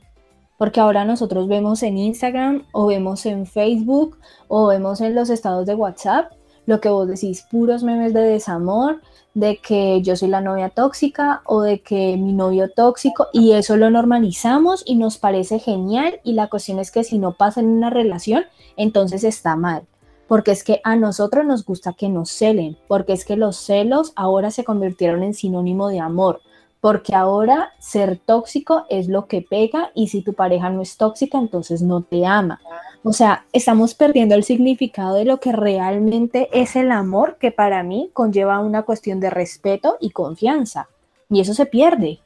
Porque 0.57 0.81
ahora 0.81 1.05
nosotros 1.05 1.49
vemos 1.49 1.83
en 1.83 1.99
Instagram 1.99 2.67
o 2.73 2.87
vemos 2.87 3.27
en 3.27 3.45
Facebook 3.47 4.19
o 4.49 4.69
vemos 4.69 5.03
en 5.03 5.15
los 5.15 5.29
estados 5.29 5.67
de 5.67 5.75
WhatsApp 5.75 6.33
lo 6.67 6.81
que 6.81 6.89
vos 6.89 7.09
decís, 7.09 7.47
puros 7.49 7.83
memes 7.83 8.13
de 8.13 8.21
desamor, 8.21 9.01
de 9.37 9.59
que 9.59 10.01
yo 10.01 10.17
soy 10.17 10.29
la 10.29 10.41
novia 10.41 10.71
tóxica 10.71 11.43
o 11.45 11.61
de 11.61 11.83
que 11.83 12.17
mi 12.17 12.33
novio 12.33 12.71
tóxico 12.71 13.27
y 13.35 13.53
eso 13.53 13.77
lo 13.77 13.91
normalizamos 13.91 14.83
y 14.87 14.95
nos 14.95 15.19
parece 15.19 15.59
genial 15.59 16.21
y 16.25 16.33
la 16.33 16.49
cuestión 16.49 16.79
es 16.79 16.91
que 16.91 17.05
si 17.05 17.19
no 17.19 17.33
pasa 17.33 17.61
en 17.61 17.67
una 17.67 17.91
relación, 17.91 18.47
entonces 18.79 19.25
está 19.25 19.55
mal. 19.55 19.83
Porque 20.27 20.53
es 20.53 20.65
que 20.65 20.81
a 20.85 20.97
nosotros 20.97 21.45
nos 21.45 21.67
gusta 21.67 21.93
que 21.93 22.09
nos 22.09 22.31
celen, 22.31 22.79
porque 22.89 23.13
es 23.13 23.27
que 23.27 23.37
los 23.37 23.59
celos 23.59 24.15
ahora 24.17 24.51
se 24.51 24.65
convirtieron 24.65 25.23
en 25.23 25.35
sinónimo 25.35 25.89
de 25.89 26.01
amor 26.01 26.41
porque 26.81 27.17
ahora 27.17 27.73
ser 27.81 28.17
tóxico 28.17 28.87
es 28.89 29.09
lo 29.09 29.27
que 29.27 29.43
pega 29.43 29.91
y 29.93 30.07
si 30.07 30.23
tu 30.23 30.35
pareja 30.35 30.71
no 30.71 30.83
es 30.83 30.97
tóxica, 30.97 31.37
entonces 31.37 31.83
no 31.83 32.03
te 32.03 32.25
ama. 32.25 32.61
O 33.09 33.13
sea, 33.13 33.47
estamos 33.53 33.95
perdiendo 33.95 34.35
el 34.35 34.43
significado 34.43 35.15
de 35.15 35.25
lo 35.25 35.39
que 35.39 35.53
realmente 35.53 36.49
es 36.53 36.75
el 36.75 36.91
amor, 36.91 37.39
que 37.39 37.53
para 37.53 37.85
mí 37.85 38.11
conlleva 38.13 38.59
una 38.59 38.83
cuestión 38.83 39.21
de 39.21 39.31
respeto 39.31 39.97
y 40.01 40.11
confianza. 40.11 40.89
Y 41.31 41.41
eso 41.41 41.55
se 41.55 41.67
pierde. 41.67 42.19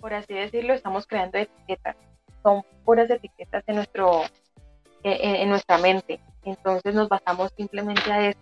Por 0.00 0.14
así 0.14 0.34
decirlo, 0.34 0.74
estamos 0.74 1.06
creando 1.06 1.38
etiquetas. 1.38 1.94
Son 2.42 2.64
puras 2.84 3.08
etiquetas 3.08 3.62
en, 3.68 3.76
nuestro, 3.76 4.22
en, 5.04 5.48
nuestra 5.50 5.78
mente. 5.78 6.18
Entonces 6.42 6.96
nos 6.96 7.08
basamos 7.08 7.52
simplemente 7.56 8.10
a 8.10 8.30
eso 8.30 8.40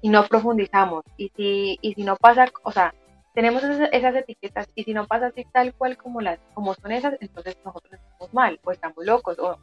y 0.00 0.08
no 0.08 0.26
profundizamos. 0.26 1.04
Y 1.18 1.30
si, 1.36 1.78
y 1.82 1.92
si 1.92 2.04
no 2.04 2.16
pasa, 2.16 2.46
o 2.62 2.72
sea, 2.72 2.94
tenemos 3.36 3.62
esas, 3.64 4.14
etiquetas 4.14 4.66
y 4.74 4.84
si 4.84 4.94
no 4.94 5.06
pasa 5.06 5.26
así 5.26 5.44
tal 5.52 5.74
cual 5.74 5.98
como 5.98 6.22
las 6.22 6.38
como 6.54 6.72
son 6.72 6.90
esas, 6.90 7.18
entonces 7.20 7.58
nosotros 7.66 7.92
estamos 7.92 8.32
mal 8.32 8.58
o 8.64 8.72
estamos 8.72 9.04
locos 9.04 9.38
o, 9.38 9.58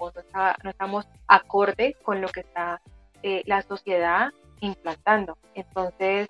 no, 0.64 0.70
estamos 0.70 1.08
acorde 1.28 1.98
con 2.04 2.22
lo 2.22 2.28
que 2.28 2.42
está 2.42 2.80
eh, 3.24 3.42
la 3.48 3.64
sociedad 3.64 4.30
implantando. 4.60 5.40
Entonces, 5.56 6.28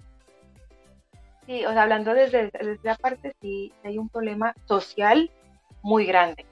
sí, 1.45 1.65
o 1.65 1.73
sea, 1.73 1.83
hablando 1.83 2.13
desde, 2.13 2.49
desde 2.49 2.75
esa 2.75 2.95
parte, 2.95 3.35
sí 3.41 3.73
hay 3.83 3.97
un 3.97 4.07
problema 4.07 4.55
social 4.63 5.29
muy 5.81 6.05
grande. 6.05 6.45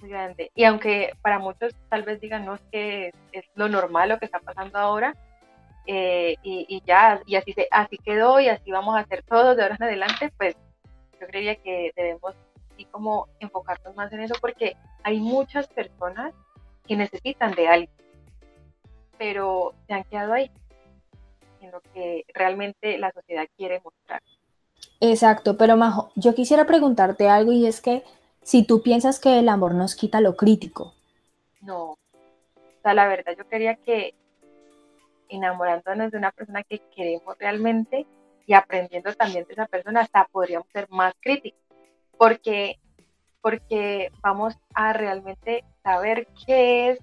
Muy 0.00 0.08
grande. 0.08 0.50
Y 0.54 0.64
aunque 0.64 1.12
para 1.20 1.38
muchos 1.38 1.74
tal 1.90 2.04
vez 2.04 2.22
digan, 2.22 2.46
no, 2.46 2.54
es 2.54 2.62
que 2.72 3.12
es 3.32 3.44
lo 3.54 3.68
normal 3.68 4.08
lo 4.08 4.18
que 4.18 4.24
está 4.24 4.38
pasando 4.38 4.78
ahora, 4.78 5.14
eh, 5.86 6.36
y, 6.42 6.82
ya, 6.86 7.20
y 7.26 7.36
así, 7.36 7.52
se, 7.52 7.66
así 7.70 7.98
quedó 7.98 8.40
y 8.40 8.48
así 8.48 8.70
vamos 8.70 8.96
a 8.96 9.00
hacer 9.00 9.22
todo 9.22 9.54
de 9.54 9.62
ahora 9.62 9.76
en 9.76 9.84
adelante, 9.84 10.32
pues 10.36 10.56
yo 11.20 11.26
creía 11.26 11.56
que 11.56 11.92
debemos 11.96 12.34
así 12.72 12.84
como 12.86 13.28
enfocarnos 13.40 13.94
más 13.96 14.12
en 14.12 14.20
eso 14.20 14.34
porque 14.40 14.76
hay 15.02 15.18
muchas 15.20 15.66
personas 15.68 16.32
que 16.86 16.96
necesitan 16.96 17.54
de 17.54 17.68
alguien, 17.68 17.90
pero 19.18 19.74
se 19.86 19.94
han 19.94 20.04
quedado 20.04 20.32
ahí, 20.32 20.50
en 21.60 21.70
lo 21.70 21.80
que 21.80 22.24
realmente 22.34 22.98
la 22.98 23.12
sociedad 23.12 23.46
quiere 23.56 23.80
mostrar. 23.84 24.22
Exacto, 25.00 25.56
pero 25.56 25.76
Majo, 25.76 26.12
yo 26.14 26.34
quisiera 26.34 26.66
preguntarte 26.66 27.28
algo 27.28 27.52
y 27.52 27.66
es 27.66 27.80
que 27.80 28.02
si 28.42 28.64
tú 28.64 28.82
piensas 28.82 29.18
que 29.18 29.38
el 29.38 29.48
amor 29.48 29.74
nos 29.74 29.94
quita 29.94 30.20
lo 30.20 30.36
crítico. 30.36 30.94
No, 31.62 31.92
o 31.92 31.98
sea, 32.82 32.94
la 32.94 33.06
verdad 33.08 33.34
yo 33.36 33.46
quería 33.48 33.76
que 33.76 34.14
enamorándonos 35.30 36.10
de 36.10 36.18
una 36.18 36.32
persona 36.32 36.62
que 36.62 36.80
queremos 36.94 37.36
realmente 37.38 38.06
y 38.46 38.54
aprendiendo 38.54 39.12
también 39.14 39.44
de 39.46 39.52
esa 39.52 39.66
persona, 39.66 40.00
hasta 40.00 40.24
podríamos 40.24 40.66
ser 40.72 40.88
más 40.90 41.14
críticos, 41.20 41.60
porque, 42.18 42.78
porque 43.40 44.10
vamos 44.22 44.58
a 44.74 44.92
realmente 44.92 45.64
saber 45.82 46.26
qué 46.46 46.90
es 46.90 46.98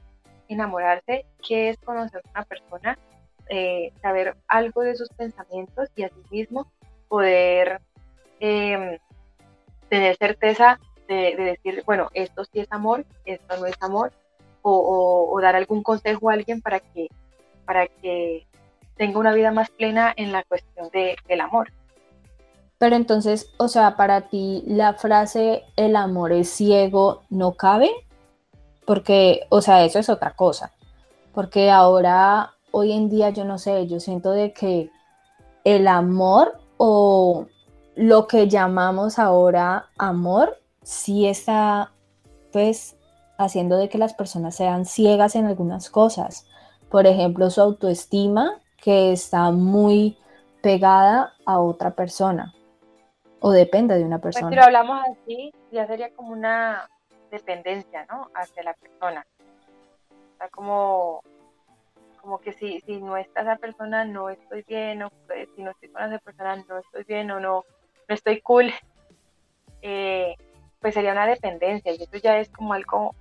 enamorarse, 0.50 1.26
qué 1.48 1.70
es 1.70 1.78
conocer 1.78 2.22
a 2.26 2.30
una 2.32 2.44
persona, 2.44 3.00
eh, 3.50 3.94
saber 4.02 4.36
algo 4.48 4.82
de 4.82 4.96
sus 4.96 5.10
pensamientos 5.10 5.90
y 5.96 6.04
asimismo 6.04 6.70
poder 7.08 7.80
em, 8.40 8.98
tener 9.90 10.18
certeza 10.18 10.80
de, 11.08 11.34
decir, 11.38 11.82
bueno, 11.86 12.10
esto 12.14 12.44
sí 12.44 12.60
es 12.60 12.68
amor, 12.72 13.06
esto 13.24 13.58
no 13.58 13.66
es 13.68 13.76
amor, 13.82 14.12
o 14.70 15.40
dar 15.42 15.56
algún 15.56 15.82
consejo 15.82 16.30
a 16.30 16.34
alguien 16.34 16.62
para 16.62 16.82
que 16.82 17.08
para 17.68 17.88
que 17.88 18.48
tenga 18.96 19.20
una 19.20 19.34
vida 19.34 19.52
más 19.52 19.70
plena 19.70 20.12
en 20.16 20.32
la 20.32 20.44
cuestión 20.44 20.90
de, 20.92 21.18
del 21.28 21.42
amor. 21.42 21.72
Pero 22.80 22.96
entonces, 22.96 23.52
o 23.58 23.68
sea, 23.68 23.96
para 23.96 24.22
ti 24.30 24.64
la 24.66 24.94
frase 24.94 25.64
el 25.76 25.96
amor 25.96 26.32
es 26.32 26.50
ciego 26.50 27.22
no 27.30 27.54
cabe, 27.54 27.92
porque, 28.86 29.46
o 29.50 29.62
sea, 29.62 29.84
eso 29.84 30.00
es 30.00 30.10
otra 30.10 30.32
cosa, 30.36 30.72
porque 31.34 31.70
ahora, 31.70 32.54
hoy 32.72 32.94
en 32.94 33.10
día, 33.10 33.32
yo 33.32 33.44
no 33.44 33.58
sé, 33.58 33.88
yo 33.88 34.00
siento 34.00 34.32
de 34.32 34.54
que 34.54 34.90
el 35.64 35.88
amor 35.88 36.60
o 36.78 37.48
lo 37.96 38.28
que 38.28 38.48
llamamos 38.48 39.20
ahora 39.20 39.88
amor, 39.98 40.58
sí 40.84 41.28
está, 41.28 41.92
pues, 42.54 42.96
haciendo 43.38 43.78
de 43.78 43.90
que 43.90 43.98
las 43.98 44.14
personas 44.14 44.56
sean 44.56 44.86
ciegas 44.86 45.36
en 45.36 45.46
algunas 45.46 45.90
cosas 45.90 46.47
por 46.90 47.08
ejemplo, 47.08 47.50
su 47.50 47.62
autoestima 47.62 48.62
que 48.82 49.12
está 49.12 49.52
muy 49.52 50.18
pegada 50.62 51.34
a 51.46 51.60
otra 51.60 51.92
persona 51.92 52.54
o 53.40 53.52
depende 53.52 53.98
de 53.98 54.04
una 54.04 54.20
pues, 54.20 54.36
persona. 54.36 54.50
si 54.50 54.56
lo 54.56 54.64
hablamos 54.64 55.02
así, 55.12 55.54
ya 55.72 55.88
sería 55.88 56.12
como 56.14 56.32
una 56.32 56.90
dependencia, 57.32 58.06
¿no? 58.10 58.30
Hacia 58.34 58.64
la 58.64 58.74
persona. 58.74 59.26
Sea, 60.38 60.50
como, 60.50 61.22
como 62.22 62.40
que 62.40 62.54
si, 62.54 62.80
si 62.82 63.02
no 63.02 63.18
está 63.18 63.42
esa 63.42 63.58
persona, 63.58 64.06
no 64.06 64.30
estoy 64.30 64.64
bien, 64.68 65.04
o 65.04 65.10
pues, 65.28 65.50
si 65.56 65.64
no 65.64 65.72
estoy 65.72 65.90
con 65.90 66.04
esa 66.04 66.20
persona, 66.20 66.56
no 66.68 66.78
estoy 66.78 67.04
bien, 67.04 67.32
o 67.32 67.40
no, 67.40 67.64
no 68.08 68.16
estoy 68.16 68.42
cool. 68.42 68.72
Eh, 69.82 70.36
pues 70.80 70.94
sería 70.94 71.12
una 71.12 71.28
dependencia, 71.28 71.92
y 71.92 72.04
eso 72.04 72.18
ya 72.18 72.40
es 72.40 72.50
como 72.50 72.74
algo 72.74 73.16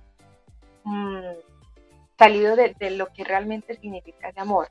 mmm, 0.83 1.21
salido 2.17 2.55
de, 2.55 2.75
lo 2.91 3.07
que 3.07 3.23
realmente 3.23 3.75
significa 3.75 4.29
ese 4.29 4.39
amor. 4.39 4.69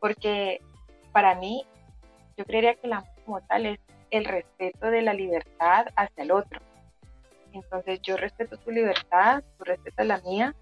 Porque 0.00 0.60
para 1.12 1.34
mí, 1.34 1.66
yo 2.36 2.44
creería 2.44 2.74
que 2.74 2.86
el 2.86 2.94
amor 2.94 3.08
como 3.24 3.40
tal 3.42 3.66
es 3.66 3.78
el 4.10 4.24
respeto 4.24 4.86
de 4.90 5.02
la 5.02 5.14
libertad 5.14 5.86
hacia 5.96 6.24
el 6.24 6.32
otro. 6.32 6.60
Entonces 7.52 8.00
yo 8.02 8.16
respeto 8.16 8.56
tu 8.56 8.70
libertad, 8.70 9.42
tú 9.58 9.64
respetas 9.64 10.06
la 10.06 10.18
mía, 10.20 10.54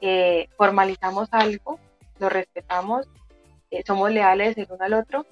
eh, 0.00 0.48
formalizamos 0.56 1.28
algo, 1.32 1.78
lo 2.18 2.28
respetamos, 2.28 3.08
eh, 3.70 3.82
somos 3.86 4.10
leales 4.10 4.56
el 4.56 4.68
uno 4.70 4.84
al 4.84 4.94
otro, 4.94 5.26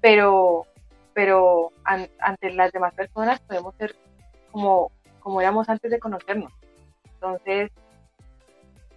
pero, 0.00 0.66
pero 1.12 1.72
ante 1.84 2.50
las 2.52 2.72
demás 2.72 2.94
personas 2.94 3.40
podemos 3.40 3.74
ser 3.76 3.96
como, 4.50 4.90
como 5.20 5.40
éramos 5.40 5.68
antes 5.68 5.90
de 5.90 5.98
conocernos. 5.98 6.52
Entonces, 7.14 7.70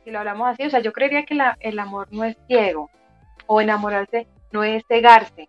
si 0.04 0.12
lo 0.12 0.20
hablamos 0.20 0.50
así, 0.50 0.64
o 0.66 0.70
sea, 0.70 0.80
yo 0.80 0.94
creería 0.94 1.26
que 1.26 1.38
el 1.60 1.80
amor 1.80 2.08
no 2.12 2.24
es 2.24 2.38
ciego, 2.48 2.90
o 3.48 3.62
enamorarse 3.62 4.28
no 4.52 4.64
es 4.64 4.84
cegarse, 4.88 5.48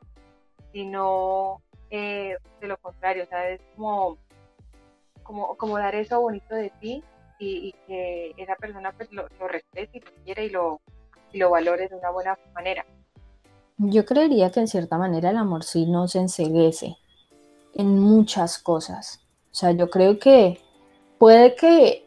sino 0.73 1.61
eh, 1.91 2.37
de 2.61 2.67
lo 2.69 2.77
contrario, 2.79 3.25
o 3.25 3.27
sea, 3.27 3.49
es 3.51 3.61
como, 3.77 4.19
como, 5.23 5.57
como 5.57 5.79
dar 5.79 5.95
eso 5.95 6.21
bonito 6.21 6.55
de 6.55 6.71
ti 6.81 7.03
y, 7.39 7.75
que 7.87 8.33
esa 8.37 8.57
persona 8.57 8.93
pues 8.93 9.11
lo, 9.13 9.29
respete 9.47 9.99
y 9.99 10.01
lo 10.01 10.11
quiere 10.25 10.47
y 10.47 10.51
lo, 10.51 10.81
lo 11.33 11.51
valore 11.51 11.89
de 11.89 11.97
una 11.97 12.11
buena 12.11 12.39
manera. 12.55 12.85
Yo 13.77 14.05
creería 14.05 14.51
que 14.51 14.61
en 14.61 14.69
cierta 14.69 14.99
manera 14.99 15.31
el 15.31 15.37
amor 15.37 15.65
sí 15.65 15.87
no 15.87 16.09
se 16.09 16.21
enseguece. 16.21 16.97
en 17.75 17.99
muchas 17.99 18.59
cosas. 18.59 19.21
O 19.51 19.55
sea, 19.55 19.73
yo 19.73 19.91
creo 19.91 20.19
que 20.19 20.61
puede 21.19 21.57
que 21.57 22.04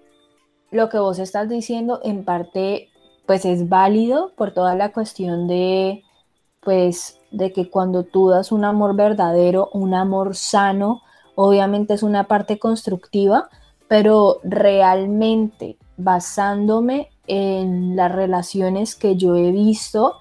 lo 0.71 0.89
que 0.89 1.00
vos 1.00 1.19
estás 1.19 1.50
diciendo 1.50 2.00
en 2.03 2.24
parte 2.24 2.89
pues 3.25 3.45
es 3.45 3.69
válido 3.69 4.31
por 4.36 4.53
toda 4.53 4.75
la 4.75 4.91
cuestión 4.91 5.47
de 5.47 6.03
pues 6.62 7.19
de 7.31 7.53
que 7.53 7.69
cuando 7.69 8.03
tú 8.03 8.29
das 8.29 8.51
un 8.51 8.65
amor 8.65 8.95
verdadero, 8.95 9.69
un 9.74 9.93
amor 9.93 10.36
sano, 10.36 11.01
obviamente 11.36 11.93
es 11.93 12.03
una 12.03 12.25
parte 12.25 12.57
constructiva, 12.57 13.50
pero 13.88 14.39
realmente 14.43 15.77
basándome 15.97 17.09
en 17.27 17.95
las 17.95 18.12
relaciones 18.12 18.95
que 18.95 19.15
yo 19.15 19.36
he 19.36 19.51
visto, 19.51 20.15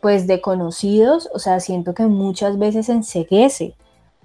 pues 0.00 0.26
de 0.26 0.40
conocidos, 0.40 1.28
o 1.32 1.38
sea, 1.38 1.60
siento 1.60 1.94
que 1.94 2.06
muchas 2.06 2.58
veces 2.58 2.88
enseguece. 2.88 3.74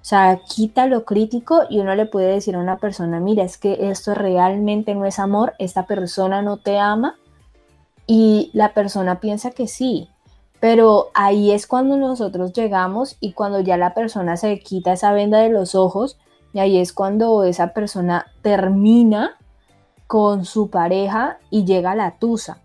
O 0.02 0.06
sea, 0.10 0.40
quita 0.48 0.88
lo 0.88 1.04
crítico 1.04 1.64
y 1.70 1.80
uno 1.80 1.94
le 1.94 2.06
puede 2.06 2.32
decir 2.34 2.56
a 2.56 2.60
una 2.60 2.78
persona, 2.78 3.20
mira, 3.20 3.44
es 3.44 3.58
que 3.58 3.90
esto 3.92 4.14
realmente 4.14 4.96
no 4.96 5.06
es 5.06 5.20
amor, 5.20 5.54
esta 5.60 5.86
persona 5.86 6.42
no 6.42 6.58
te 6.58 6.80
ama 6.80 7.18
y 8.08 8.50
la 8.54 8.74
persona 8.74 9.20
piensa 9.20 9.52
que 9.52 9.68
sí, 9.68 10.10
pero 10.60 11.10
ahí 11.14 11.52
es 11.52 11.68
cuando 11.68 11.98
nosotros 11.98 12.54
llegamos 12.54 13.18
y 13.20 13.34
cuando 13.34 13.60
ya 13.60 13.78
la 13.78 13.94
persona 13.94 14.38
se 14.38 14.60
quita 14.60 14.94
esa 14.94 15.12
venda 15.12 15.40
de 15.40 15.50
los 15.50 15.76
ojos 15.76 16.18
y 16.54 16.60
ahí 16.60 16.80
es 16.80 16.94
cuando 16.94 17.44
esa 17.44 17.74
persona 17.74 18.26
termina 18.42 19.38
con 20.08 20.46
su 20.46 20.70
pareja 20.70 21.38
y 21.50 21.66
llega 21.66 21.92
a 21.92 21.96
la 21.96 22.18
tusa. 22.18 22.58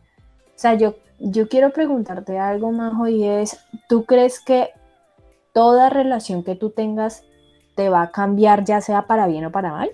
O 0.47 0.59
sea, 0.59 0.75
yo, 0.75 0.95
yo 1.19 1.49
quiero 1.49 1.73
preguntarte 1.73 2.39
algo, 2.39 2.73
Majo, 2.73 3.07
y 3.07 3.25
es, 3.25 3.59
¿tú 3.89 4.05
crees 4.05 4.41
que 4.41 4.71
toda 5.55 5.89
relación 5.89 6.45
que 6.45 6.55
tú 6.55 6.71
tengas 6.71 7.25
te 7.77 7.89
va 7.89 8.03
a 8.03 8.11
cambiar, 8.11 8.65
ya 8.65 8.83
sea 8.83 9.07
para 9.07 9.27
bien 9.27 9.47
o 9.47 9.51
para 9.51 9.71
mal? 9.71 9.91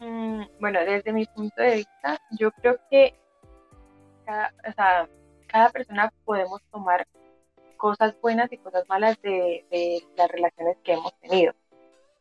Mm, 0.00 0.44
bueno, 0.58 0.80
desde 0.80 1.12
mi 1.12 1.26
punto 1.26 1.60
de 1.60 1.76
vista, 1.76 2.18
yo 2.38 2.50
creo 2.52 2.78
que 2.90 3.14
cada, 4.24 4.54
o 4.66 4.72
sea, 4.72 5.08
cada 5.46 5.68
persona 5.68 6.10
podemos 6.24 6.62
tomar 6.70 7.06
cosas 7.76 8.14
buenas 8.22 8.50
y 8.52 8.56
cosas 8.56 8.88
malas 8.88 9.20
de, 9.22 10.02
las 10.16 10.28
relaciones 10.30 10.78
que 10.82 10.94
hemos 10.94 11.12
tenido. 11.20 11.52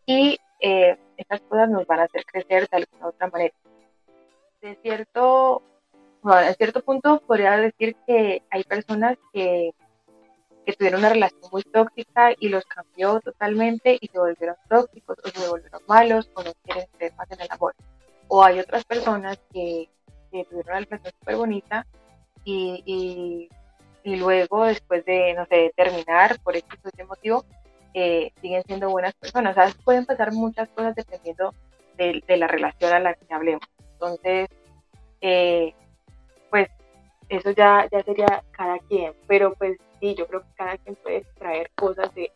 Y 0.05 0.38
eh, 0.60 0.98
esas 1.15 1.39
cosas 1.41 1.70
nos 1.70 1.88
van 1.88 2.01
a 2.01 2.03
hacer 2.03 2.25
crecer 2.25 2.67
de 2.67 2.77
alguna 2.77 3.08
otra 3.08 3.27
manera 3.27 3.53
de 4.62 4.77
cierto, 4.81 5.63
bueno, 6.22 6.41
de 6.48 6.53
cierto 6.53 6.81
punto 6.84 7.22
podría 7.25 7.58
decir 7.58 7.96
que 8.05 8.43
hay 8.50 8.63
personas 8.63 9.17
que, 9.34 9.72
que 10.65 10.74
tuvieron 10.74 11.00
una 11.00 11.10
relación 11.10 11.41
muy 11.51 11.63
tóxica 11.63 12.32
y 12.39 12.50
los 12.50 12.65
cambió 12.65 13.20
totalmente 13.20 13.98
y 14.00 14.08
se 14.08 14.20
volvieron 14.20 14.56
tóxicos 14.70 15.18
o 15.24 15.30
se 15.30 15.48
volvieron 15.48 15.82
malos 15.88 16.30
o 16.36 16.44
no 16.44 16.51
quieren 16.63 16.86
ser 17.00 17.13
más 17.15 17.32
en 17.32 17.41
el 17.41 17.48
amor. 17.50 17.75
O 18.27 18.44
hay 18.44 18.60
otras 18.60 18.86
personas 18.86 19.39
que, 19.51 19.89
que 20.32 20.46
tuvieron 20.46 20.77
una 20.77 20.86
relación 20.86 21.13
súper 21.20 21.36
bonita 21.36 21.86
y, 22.44 22.84
y, 22.86 23.50
y, 24.03 24.15
luego 24.15 24.65
después 24.65 25.03
de, 25.06 25.34
no 25.34 25.46
sé, 25.48 25.74
terminar 25.75 26.39
por 26.41 26.56
X 26.56 26.80
o 26.84 27.06
motivo, 27.06 27.46
eh, 27.94 28.32
siguen 28.41 28.63
siendo 28.63 28.89
buenas 28.89 29.13
personas. 29.15 29.58
O 29.58 29.62
sea, 29.62 29.74
pueden 29.84 30.06
pasar 30.06 30.32
muchas 30.32 30.70
cosas 30.70 30.96
dependiendo 30.96 31.53
de, 31.98 32.24
de 32.27 32.38
la 32.38 32.48
relación 32.48 32.94
a 32.94 33.00
la 33.00 33.13
que 33.13 33.34
hablemos. 33.34 33.63
Entonces, 33.94 34.48
eh, 35.22 35.74
pues 36.50 36.70
eso 37.32 37.52
ya, 37.52 37.88
ya 37.90 38.04
sería 38.04 38.44
cada 38.52 38.78
quien, 38.80 39.14
pero 39.26 39.54
pues 39.54 39.78
sí, 40.02 40.16
yo 40.16 40.28
creo 40.28 40.42
que 40.42 40.50
cada 40.56 40.78
quien 40.78 40.96
puede 40.98 41.18
extraer 41.18 41.72
cosas 41.76 42.14
de, 42.14 42.32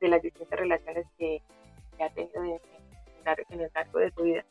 las 0.00 0.20
distintas 0.20 0.58
relaciones 0.58 1.06
que, 1.18 1.40
ha 1.98 2.10
tenido 2.10 2.44
en, 2.44 2.60
en, 3.48 3.60
el 3.60 3.70
largo 3.74 3.98
de 4.00 4.10
su 4.10 4.22
vida. 4.22 4.44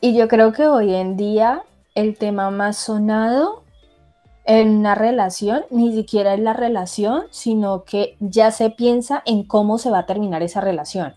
Y 0.00 0.16
yo 0.16 0.26
creo 0.26 0.52
que 0.52 0.66
hoy 0.66 0.94
en 0.96 1.16
día 1.16 1.62
el 1.94 2.18
tema 2.18 2.50
más 2.50 2.76
sonado 2.76 3.62
en 4.44 4.78
una 4.78 4.96
relación 4.96 5.64
ni 5.70 5.94
siquiera 5.94 6.34
es 6.34 6.40
la 6.40 6.54
relación, 6.54 7.26
sino 7.30 7.84
que 7.84 8.16
ya 8.18 8.50
se 8.50 8.70
piensa 8.70 9.22
en 9.26 9.44
cómo 9.44 9.78
se 9.78 9.90
va 9.90 10.00
a 10.00 10.06
terminar 10.06 10.42
esa 10.42 10.60
relación. 10.60 11.14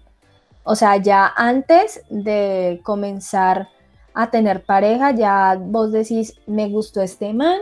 O 0.64 0.76
sea, 0.76 0.98
ya 0.98 1.34
antes 1.36 2.04
de 2.10 2.80
comenzar 2.84 3.70
a 4.18 4.32
tener 4.32 4.66
pareja, 4.66 5.12
ya 5.12 5.56
vos 5.60 5.92
decís, 5.92 6.34
me 6.48 6.70
gustó 6.70 7.02
este 7.04 7.34
man, 7.34 7.60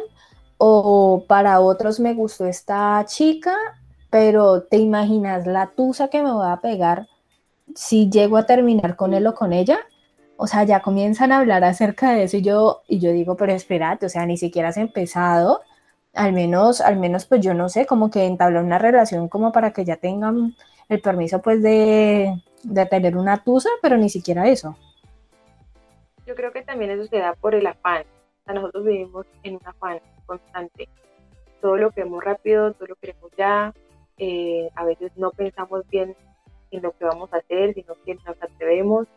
o 0.57 1.25
para 1.27 1.59
otros 1.59 1.99
me 1.99 2.13
gustó 2.13 2.45
esta 2.45 3.03
chica, 3.05 3.53
pero 4.09 4.63
te 4.63 4.77
imaginas 4.77 5.45
la 5.45 5.71
tusa 5.75 6.07
que 6.07 6.23
me 6.23 6.31
voy 6.31 6.47
a 6.49 6.61
pegar 6.61 7.09
si 7.75 8.09
llego 8.09 8.37
a 8.37 8.45
terminar 8.45 8.95
con 8.95 9.13
él 9.13 9.27
o 9.27 9.35
con 9.35 9.51
ella. 9.51 9.79
O 10.37 10.47
sea, 10.47 10.63
ya 10.63 10.81
comienzan 10.81 11.33
a 11.33 11.39
hablar 11.39 11.65
acerca 11.65 12.13
de 12.13 12.23
eso 12.23 12.37
y 12.37 12.41
yo, 12.41 12.83
y 12.87 12.99
yo 12.99 13.11
digo, 13.11 13.35
pero 13.35 13.51
espérate, 13.51 14.05
o 14.05 14.09
sea, 14.09 14.25
ni 14.25 14.37
siquiera 14.37 14.69
has 14.69 14.77
empezado. 14.77 15.61
Al 16.13 16.31
menos, 16.31 16.79
al 16.79 16.97
menos, 16.97 17.25
pues 17.25 17.41
yo 17.41 17.53
no 17.53 17.67
sé, 17.67 17.85
como 17.85 18.09
que 18.09 18.25
entablar 18.25 18.63
una 18.63 18.79
relación 18.79 19.27
como 19.27 19.51
para 19.51 19.71
que 19.73 19.83
ya 19.83 19.97
tengan 19.97 20.55
el 20.87 21.01
permiso, 21.01 21.41
pues, 21.41 21.61
de, 21.61 22.41
de 22.63 22.85
tener 22.85 23.17
una 23.17 23.43
tusa, 23.43 23.69
pero 23.81 23.97
ni 23.97 24.09
siquiera 24.09 24.47
eso 24.47 24.77
yo 26.25 26.35
creo 26.35 26.51
que 26.51 26.63
también 26.63 26.91
eso 26.91 27.05
se 27.05 27.19
da 27.19 27.33
por 27.33 27.55
el 27.55 27.67
afán. 27.67 28.03
O 28.03 28.45
sea, 28.45 28.53
nosotros 28.55 28.85
vivimos 28.85 29.25
en 29.43 29.55
un 29.55 29.61
afán 29.65 29.99
constante. 30.25 30.89
Todo 31.61 31.77
lo 31.77 31.91
queremos 31.91 32.23
rápido, 32.23 32.73
todo 32.73 32.87
lo 32.87 32.95
queremos 32.95 33.31
ya. 33.37 33.73
Eh, 34.17 34.69
a 34.75 34.85
veces 34.85 35.11
no 35.17 35.31
pensamos 35.31 35.87
bien 35.89 36.15
en 36.71 36.81
lo 36.81 36.91
que 36.91 37.05
vamos 37.05 37.33
a 37.33 37.37
hacer, 37.37 37.73
sino 37.73 37.95
que 38.05 38.15
nos 38.15 38.41
atrevemos. 38.41 39.07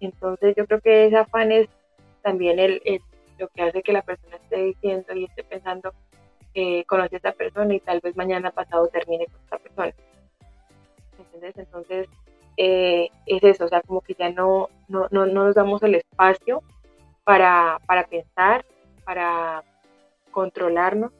Entonces 0.00 0.54
yo 0.56 0.66
creo 0.66 0.80
que 0.80 1.06
ese 1.06 1.16
afán 1.16 1.52
es 1.52 1.68
también 2.22 2.58
el, 2.58 2.82
lo 3.38 3.48
que 3.48 3.62
hace 3.62 3.82
que 3.82 3.92
la 3.92 4.02
persona 4.02 4.36
esté 4.36 4.56
diciendo 4.62 5.14
y 5.14 5.24
esté 5.24 5.44
pensando, 5.44 5.92
eh, 6.54 6.84
conoce 6.84 7.16
a 7.16 7.18
esta 7.18 7.32
persona 7.32 7.74
y 7.74 7.80
tal 7.80 8.00
vez 8.00 8.16
mañana 8.16 8.50
pasado 8.50 8.88
termine 8.88 9.26
con 9.26 9.40
esta 9.42 9.58
persona. 9.58 9.94
¿Entiendes? 11.18 11.58
Entonces 11.58 12.08
eh, 12.60 13.08
es 13.24 13.44
eso, 13.44 13.66
o 13.66 13.68
sea, 13.68 13.80
como 13.82 14.00
que 14.00 14.14
ya 14.18 14.30
no, 14.30 14.68
no, 14.88 15.06
no, 15.12 15.26
nos 15.26 15.54
damos 15.54 15.80
el 15.84 15.94
espacio 15.94 16.64
para, 17.22 17.78
para 17.86 18.04
pensar, 18.08 18.66
para 19.04 19.62
controlarnos, 20.32 21.12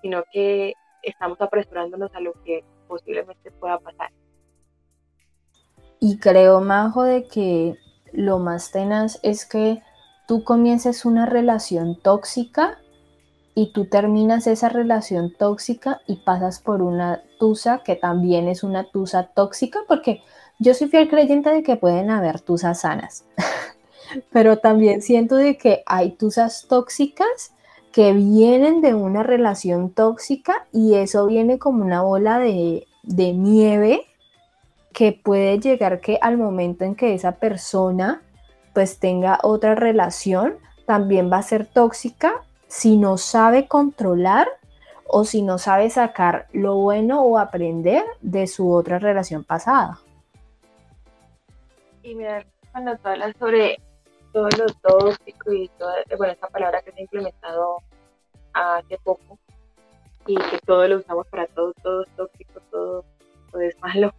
sino 0.00 0.24
que 0.32 0.72
estamos 1.02 1.38
apresurándonos 1.42 2.14
a 2.14 2.20
lo 2.20 2.32
que 2.44 2.64
posiblemente 2.88 3.50
pueda 3.50 3.78
pasar. 3.78 4.10
Y 6.00 6.18
creo, 6.18 6.62
Majo, 6.62 7.02
de 7.02 7.28
que 7.28 7.76
lo 8.12 8.38
más 8.38 8.72
tenaz 8.72 9.20
es 9.22 9.44
que 9.44 9.82
tú 10.26 10.44
comiences 10.44 11.04
una 11.04 11.26
relación 11.26 12.00
tóxica 12.00 12.78
y 13.54 13.74
tú 13.74 13.84
terminas 13.84 14.46
esa 14.46 14.70
relación 14.70 15.34
tóxica 15.38 16.00
y 16.06 16.16
pasas 16.16 16.58
por 16.58 16.80
una 16.80 17.22
tusa 17.38 17.82
que 17.84 17.96
también 17.96 18.48
es 18.48 18.62
una 18.62 18.84
tusa 18.90 19.26
tóxica, 19.34 19.80
porque 19.86 20.22
yo 20.60 20.74
soy 20.74 20.88
fiel 20.88 21.08
creyente 21.08 21.50
de 21.50 21.62
que 21.62 21.76
pueden 21.76 22.10
haber 22.10 22.40
tusas 22.40 22.82
sanas, 22.82 23.24
pero 24.30 24.58
también 24.58 25.00
siento 25.00 25.36
de 25.36 25.56
que 25.56 25.82
hay 25.86 26.12
tusas 26.12 26.66
tóxicas 26.68 27.54
que 27.92 28.12
vienen 28.12 28.82
de 28.82 28.94
una 28.94 29.22
relación 29.22 29.90
tóxica 29.90 30.66
y 30.70 30.94
eso 30.94 31.26
viene 31.26 31.58
como 31.58 31.82
una 31.82 32.02
bola 32.02 32.38
de, 32.38 32.86
de 33.02 33.32
nieve 33.32 34.06
que 34.92 35.12
puede 35.12 35.58
llegar 35.58 36.00
que 36.00 36.18
al 36.20 36.36
momento 36.36 36.84
en 36.84 36.94
que 36.94 37.14
esa 37.14 37.32
persona 37.32 38.22
pues 38.74 38.98
tenga 38.98 39.38
otra 39.42 39.74
relación, 39.74 40.54
también 40.86 41.32
va 41.32 41.38
a 41.38 41.42
ser 41.42 41.66
tóxica 41.66 42.42
si 42.68 42.96
no 42.96 43.16
sabe 43.16 43.66
controlar 43.66 44.46
o 45.06 45.24
si 45.24 45.42
no 45.42 45.58
sabe 45.58 45.88
sacar 45.88 46.46
lo 46.52 46.76
bueno 46.76 47.22
o 47.22 47.38
aprender 47.38 48.04
de 48.20 48.46
su 48.46 48.70
otra 48.72 48.98
relación 48.98 49.42
pasada. 49.42 49.98
Y 52.02 52.14
mira, 52.14 52.44
cuando 52.72 52.96
tú 52.96 53.08
hablas 53.08 53.36
sobre 53.38 53.78
todo 54.32 54.48
lo 54.58 54.66
tóxico 54.66 55.52
y 55.52 55.68
toda, 55.78 55.96
bueno, 56.16 56.32
esa 56.32 56.48
palabra 56.48 56.82
que 56.82 56.92
se 56.92 57.00
ha 57.00 57.02
implementado 57.02 57.78
hace 58.52 58.98
poco 58.98 59.38
y 60.26 60.36
que 60.36 60.58
todo 60.64 60.86
lo 60.88 60.98
usamos 60.98 61.26
para 61.28 61.46
todo, 61.48 61.72
todo 61.82 62.02
es 62.02 62.10
tóxico, 62.16 62.60
todo, 62.70 63.04
es 63.60 63.78
malo. 63.80 64.12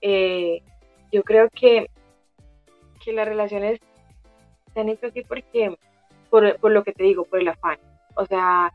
Eh, 0.00 0.62
yo 1.12 1.22
creo 1.22 1.48
que, 1.50 1.90
que 3.04 3.12
las 3.12 3.28
relaciones 3.28 3.80
se 4.72 4.80
han 4.80 4.88
hecho 4.88 5.06
así 5.08 5.22
porque, 5.22 5.76
por, 6.30 6.58
por 6.58 6.70
lo 6.70 6.82
que 6.82 6.92
te 6.92 7.04
digo, 7.04 7.24
por 7.24 7.40
el 7.40 7.48
afán. 7.48 7.78
O 8.14 8.24
sea, 8.26 8.72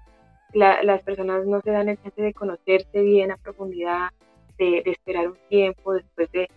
las 0.54 1.02
personas 1.04 1.46
no 1.46 1.62
se 1.62 1.72
dan 1.72 1.90
el 1.90 2.02
chance 2.02 2.22
de 2.22 2.34
conocerse 2.34 3.02
bien 3.02 3.32
a 3.32 3.38
profundidad, 3.38 4.10
de, 4.58 4.82
de 4.86 4.92
esperar 4.92 5.28
un 5.28 5.38
tiempo 5.50 5.94
después 5.94 6.32
de 6.32 6.50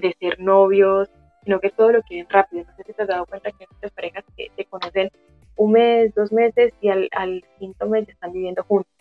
de, 0.00 0.16
ser 0.18 0.40
novios, 0.40 1.08
sino 1.44 1.60
que 1.60 1.70
todo 1.70 1.92
lo 1.92 2.02
quieren 2.02 2.28
rápido. 2.28 2.64
No 2.64 2.76
sé 2.76 2.84
si 2.84 2.92
te 2.92 3.02
has 3.02 3.08
dado 3.08 3.26
cuenta 3.26 3.50
que 3.50 3.64
hay 3.64 3.68
muchas 3.72 3.92
parejas 3.92 4.24
que 4.36 4.50
se 4.56 4.64
conocen 4.64 5.10
un 5.56 5.72
mes, 5.72 6.14
dos 6.14 6.32
meses 6.32 6.72
y 6.80 6.88
al, 6.88 7.44
quinto 7.58 7.86
mes 7.86 8.08
están 8.08 8.32
viviendo 8.32 8.62
juntos. 8.64 8.92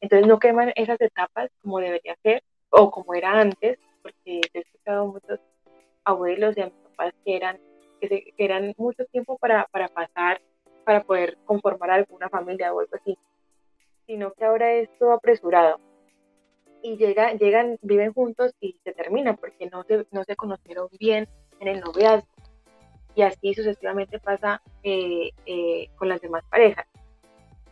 Entonces 0.00 0.26
no 0.26 0.38
queman 0.38 0.72
esas 0.76 1.00
etapas 1.00 1.50
como 1.62 1.78
debería 1.78 2.16
ser 2.22 2.42
o 2.70 2.90
como 2.90 3.14
era 3.14 3.32
antes, 3.40 3.78
porque 4.02 4.40
desde 4.52 4.60
escuchado 4.60 5.06
muchos 5.06 5.40
abuelos 6.04 6.56
y 6.56 6.62
a 6.62 6.66
mis 6.66 6.74
papás 6.74 7.14
que 7.24 7.36
eran, 7.36 7.58
que, 8.00 8.32
eran 8.38 8.74
mucho 8.76 9.04
tiempo 9.06 9.36
para, 9.38 9.66
para 9.70 9.88
pasar, 9.88 10.40
para 10.84 11.02
poder 11.02 11.36
conformar 11.44 11.90
alguna 11.90 12.28
familia 12.28 12.72
o 12.72 12.80
algo 12.80 12.96
así, 12.96 13.16
sino 14.06 14.32
que 14.32 14.44
ahora 14.44 14.72
es 14.72 14.88
todo 14.98 15.12
apresurado. 15.12 15.78
Y 16.82 16.96
llega, 16.96 17.32
llegan, 17.34 17.78
viven 17.82 18.12
juntos 18.12 18.54
y 18.60 18.76
se 18.84 18.92
terminan 18.92 19.36
porque 19.36 19.68
no 19.70 19.82
se, 19.84 20.06
no 20.10 20.24
se 20.24 20.36
conocieron 20.36 20.88
bien 20.98 21.28
en 21.60 21.68
el 21.68 21.80
noviazgo. 21.80 22.28
Y 23.14 23.22
así 23.22 23.54
sucesivamente 23.54 24.18
pasa 24.18 24.62
eh, 24.82 25.30
eh, 25.46 25.88
con 25.96 26.08
las 26.08 26.20
demás 26.20 26.44
parejas. 26.48 26.86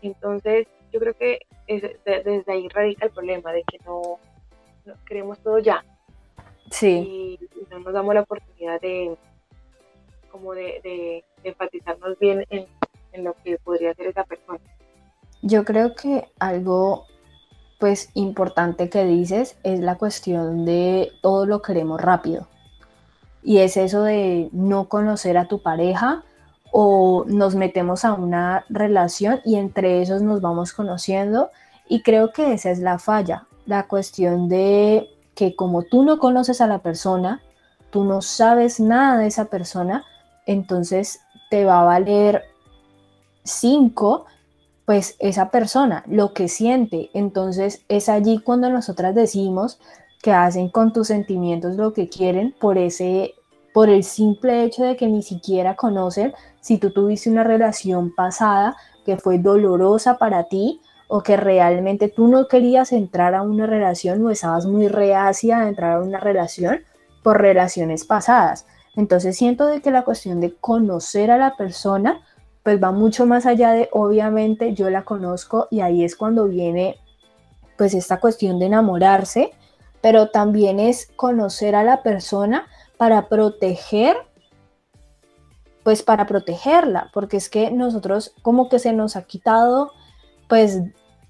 Entonces, 0.03 0.67
yo 0.93 1.01
creo 1.01 1.15
que 1.15 1.41
desde 1.67 2.53
ahí 2.53 2.69
radica 2.69 3.07
el 3.07 3.13
problema 3.13 3.53
de 3.53 3.63
que 3.65 3.79
no, 3.85 4.19
queremos 5.07 5.39
todo 5.41 5.59
ya. 5.59 5.85
Sí. 6.71 7.39
Y, 7.41 7.65
no 7.71 7.81
nos 7.81 7.93
damos 7.93 8.15
la 8.15 8.23
oportunidad 8.23 8.81
de 8.81 9.17
como 10.31 10.55
de, 10.55 11.25
enfatizarnos 11.43 12.19
bien 12.19 12.45
en, 12.51 12.67
en 13.13 13.25
lo 13.25 13.35
que 13.43 13.59
podría 13.59 13.95
ser 13.95 14.09
esa 14.09 14.25
persona. 14.25 14.61
Yo 15.43 15.65
creo 15.65 15.95
que 15.95 16.29
algo 16.39 17.07
pues 17.79 18.11
importante 18.15 18.91
que 18.91 19.05
dices 19.05 19.57
es 19.63 19.81
la 19.81 19.97
cuestión 19.97 20.65
de 20.65 21.13
todo 21.23 21.47
lo 21.47 21.63
queremos 21.63 22.01
rápido. 22.01 22.49
Y 23.43 23.59
es 23.59 23.77
eso 23.77 24.03
de 24.03 24.49
no 24.53 24.89
conocer 24.89 25.39
a 25.39 25.47
tu 25.47 25.63
pareja 25.63 26.25
o 26.73 27.25
nos 27.27 27.55
metemos 27.55 28.05
a 28.05 28.13
una 28.13 28.65
relación 28.69 29.41
y 29.45 29.57
entre 29.57 30.03
esos 30.03 30.23
nos 30.23 30.41
vamos 30.41 30.73
conociendo 30.73 31.51
y 31.89 32.03
creo 32.03 32.33
que 32.33 32.53
esa 32.53 32.71
es 32.71 32.81
la 32.81 32.99
falla, 32.99 33.47
la 33.65 33.87
cuestión 33.87 34.49
de 34.49 35.09
que 35.35 35.55
como 35.57 35.83
tú 35.83 36.03
no 36.03 36.19
conoces 36.19 36.61
a 36.61 36.67
la 36.67 36.81
persona, 36.81 37.41
tú 37.91 38.05
no 38.05 38.21
sabes 38.21 38.81
nada 38.81 39.19
de 39.19 39.29
esa 39.29 39.47
persona, 39.47 40.05
entonces 40.47 41.21
te 41.49 41.65
va 41.65 41.81
a 41.81 41.85
valer 41.85 42.43
cinco 43.45 44.27
pues 44.89 45.17
esa 45.19 45.51
persona, 45.51 46.03
lo 46.07 46.33
que 46.33 46.49
siente. 46.49 47.11
Entonces 47.13 47.85
es 47.91 48.09
allí 48.09 48.39
cuando 48.39 48.71
nosotras 48.71 49.15
decimos 49.15 49.79
que 50.23 50.33
hacen 50.33 50.71
con 50.71 50.95
tus 50.95 51.09
sentimientos 51.09 51.77
lo 51.77 51.93
que 51.93 52.09
quieren 52.09 52.55
por 52.59 52.79
ese 52.79 53.35
por 53.75 53.91
el 53.91 54.03
simple 54.03 54.65
hecho 54.65 54.85
de 54.85 54.97
que 54.97 55.07
ni 55.07 55.23
siquiera 55.23 55.77
conocen 55.77 56.33
si 56.63 56.79
tú 56.79 56.91
tuviste 56.91 57.29
una 57.29 57.45
relación 57.45 58.15
pasada 58.15 58.79
que 59.05 59.19
fue 59.19 59.39
dolorosa 59.39 60.17
para 60.17 60.45
ti 60.45 60.81
o 61.07 61.23
que 61.23 61.37
realmente 61.37 62.09
tú 62.09 62.27
no 62.27 62.49
querías 62.49 62.91
entrar 62.93 63.35
a 63.35 63.43
una 63.43 63.67
relación 63.67 64.25
o 64.25 64.31
estabas 64.31 64.65
muy 64.65 64.89
reacia 64.89 65.59
a 65.59 65.69
entrar 65.69 65.99
a 65.99 66.01
una 66.01 66.19
relación 66.19 66.81
por 67.23 67.43
relaciones 67.43 68.07
pasadas. 68.07 68.67
Entonces 68.97 69.37
siento 69.37 69.67
de 69.67 69.83
que 69.83 69.91
la 69.91 70.05
cuestión 70.05 70.41
de 70.41 70.57
conocer 70.57 71.31
a 71.31 71.37
la 71.37 71.57
persona 71.59 72.23
pues 72.69 72.83
va 72.83 72.93
mucho 72.93 73.25
más 73.25 73.47
allá 73.47 73.73
de 73.73 73.89
obviamente 73.93 74.75
yo 74.75 74.91
la 74.91 75.03
conozco 75.03 75.69
y 75.71 75.81
ahí 75.81 76.05
es 76.05 76.15
cuando 76.15 76.49
viene 76.49 76.99
pues 77.79 77.95
esta 77.95 78.21
cuestión 78.21 78.59
de 78.59 78.67
enamorarse, 78.67 79.53
pero 80.03 80.29
también 80.29 80.79
es 80.79 81.07
conocer 81.17 81.75
a 81.75 81.83
la 81.83 82.03
persona 82.03 82.67
para 82.99 83.31
proteger 83.31 84.19
pues 85.83 86.03
para 86.03 86.27
protegerla, 86.27 87.09
porque 87.15 87.39
es 87.39 87.49
que 87.49 87.71
nosotros 87.71 88.35
como 88.43 88.69
que 88.69 88.79
se 88.79 88.93
nos 88.93 89.17
ha 89.17 89.23
quitado 89.23 89.93
pues 90.47 90.79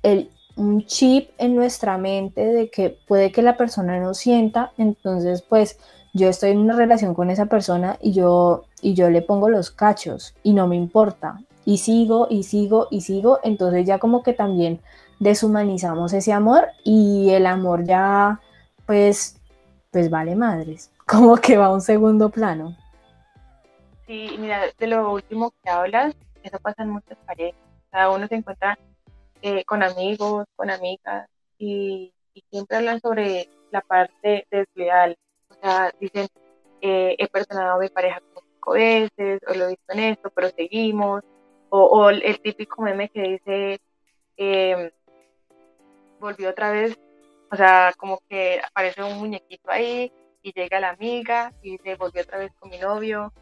el, 0.03 0.33
un 0.57 0.87
chip 0.87 1.31
en 1.39 1.55
nuestra 1.55 1.99
mente 1.99 2.47
de 2.47 2.69
que 2.69 2.99
puede 3.07 3.31
que 3.31 3.43
la 3.43 3.57
persona 3.57 4.01
no 4.01 4.13
sienta, 4.13 4.73
entonces 4.77 5.43
pues 5.43 5.79
yo 6.15 6.29
estoy 6.29 6.51
en 6.51 6.59
una 6.59 6.75
relación 6.75 7.15
con 7.15 7.31
esa 7.31 7.47
persona 7.47 7.97
y 8.03 8.11
yo, 8.11 8.65
y 8.83 8.95
yo 8.95 9.11
le 9.11 9.23
pongo 9.23 9.49
los 9.49 9.71
cachos 9.71 10.35
y 10.43 10.53
no 10.53 10.67
me 10.67 10.77
importa. 10.77 11.41
Y 11.65 11.79
sigo 11.79 12.27
y 12.31 12.45
sigo 12.45 12.89
y 12.91 13.03
sigo. 13.03 13.41
Entonces 13.43 13.87
ya 13.87 13.99
como 13.99 14.23
que 14.23 14.33
también 14.33 14.81
deshumanizamos 15.21 16.13
ese 16.13 16.33
amor 16.33 16.69
y 16.85 17.31
el 17.31 17.47
amor 17.47 17.85
ya 17.85 18.41
pues, 18.87 19.41
pues 19.91 20.11
vale 20.11 20.35
madres. 20.35 20.91
Como 21.07 21.37
que 21.37 21.57
va 21.57 21.67
a 21.67 21.73
un 21.73 21.81
segundo 21.81 22.31
plano. 22.31 22.77
Sí, 24.07 24.37
mira, 24.39 24.63
de 24.79 24.87
lo 24.87 25.13
último 25.13 25.53
que 25.63 25.71
hablas, 25.71 26.15
eso 26.43 26.59
pasa 26.59 26.83
en 26.83 26.91
muchas 26.91 27.19
parejas. 27.27 27.61
Cada 27.91 28.11
uno 28.11 28.27
se 28.27 28.37
encuentra 28.37 28.79
eh, 29.43 29.65
con 29.65 29.83
amigos, 29.83 30.47
con 30.57 30.71
amigas 30.71 31.29
y, 31.59 32.13
siempre 32.51 32.77
hablan 32.77 33.01
sobre 33.01 33.49
la 33.73 33.81
parte 33.81 34.47
desleal, 34.49 35.19
o 35.51 35.55
sea, 35.55 35.93
dicen, 36.01 36.29
eh, 36.81 37.17
he 37.19 37.27
perdonado 37.27 37.75
a 37.75 37.79
mi 37.81 37.89
pareja 37.89 38.23
cinco 38.59 38.73
veces, 38.73 39.41
o 39.47 39.55
lo 39.55 39.65
he 39.65 39.69
visto 39.69 39.93
en 39.93 40.01
esto, 40.01 40.31
pero 40.31 40.49
seguimos, 40.51 41.23
o, 41.71 42.11
el 42.11 42.41
típico 42.41 42.83
meme 42.83 43.09
que 43.11 43.23
dice, 43.23 43.81
em, 44.37 44.91
volvió 46.21 46.51
otra 46.51 46.71
vez, 46.71 46.99
o 47.51 47.57
sea, 47.57 47.93
como 47.97 48.21
que 48.29 48.61
aparece 48.67 49.03
un 49.03 49.19
muñequito 49.19 49.71
ahí 49.71 50.13
y 50.43 50.53
llega 50.53 50.81
la 50.81 50.91
amiga 50.91 51.53
y 51.63 51.73
dice, 51.73 51.97
volvió 51.97 52.23
otra 52.23 52.39
vez 52.39 52.53
con 52.59 52.71
mi 52.71 52.79
novio, 52.79 53.33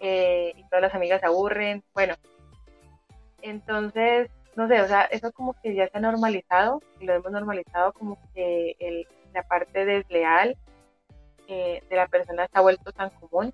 eh, 0.00 0.52
y 0.56 0.62
todas 0.68 0.82
las 0.82 0.94
amigas 0.94 1.20
se 1.20 1.26
aburren, 1.26 1.82
bueno, 1.94 2.14
entonces, 3.42 4.30
no 4.54 4.68
sé, 4.68 4.80
o 4.80 4.88
sea, 4.88 5.02
eso 5.02 5.32
como 5.32 5.54
que 5.62 5.74
ya 5.74 5.88
se 5.88 5.98
ha 5.98 6.00
normalizado, 6.00 6.80
lo 7.00 7.14
hemos 7.14 7.32
normalizado 7.32 7.92
como 7.92 8.18
que 8.34 8.76
el, 8.78 9.06
la 9.32 9.42
parte 9.42 9.84
desleal 9.84 10.56
eh, 11.48 11.82
de 11.88 11.96
la 11.96 12.08
persona 12.08 12.48
se 12.50 12.58
ha 12.58 12.60
vuelto 12.60 12.90
tan 12.92 13.10
común. 13.10 13.52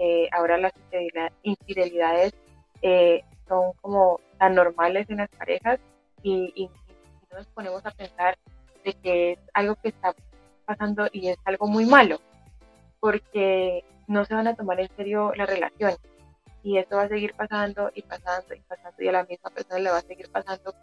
Que 0.00 0.30
ahora 0.32 0.56
las 0.56 0.72
infidelidades 1.42 2.32
eh, 2.80 3.22
son 3.46 3.72
como 3.82 4.18
tan 4.38 4.54
normales 4.54 5.10
en 5.10 5.18
las 5.18 5.28
parejas 5.28 5.78
y, 6.22 6.50
y, 6.56 6.70
nos 7.34 7.46
ponemos 7.48 7.84
a 7.84 7.90
pensar 7.90 8.38
de 8.82 8.94
que 8.94 9.32
es 9.32 9.38
algo 9.52 9.76
que 9.76 9.90
está 9.90 10.14
pasando 10.64 11.06
y 11.12 11.28
es 11.28 11.36
algo 11.44 11.66
muy 11.68 11.84
malo, 11.84 12.18
porque 12.98 13.84
no 14.08 14.24
se 14.24 14.34
van 14.34 14.48
a 14.48 14.56
tomar 14.56 14.80
en 14.80 14.88
serio 14.96 15.32
la 15.36 15.46
relación. 15.46 15.92
Y 16.62 16.78
esto 16.78 16.96
va 16.96 17.02
a 17.02 17.08
seguir 17.08 17.34
pasando 17.34 17.90
y 17.94 18.02
pasando 18.02 18.54
y 18.54 18.60
pasando 18.60 19.02
y 19.02 19.08
a 19.08 19.12
la 19.12 19.24
misma 19.24 19.50
persona 19.50 19.78
le 19.78 19.90
va 19.90 19.98
a 19.98 20.02
seguir 20.02 20.30
pasando 20.32 20.74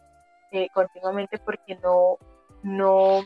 eh, 0.52 0.68
continuamente 0.74 1.40
porque 1.40 1.76
no, 1.84 2.18
no 2.64 3.26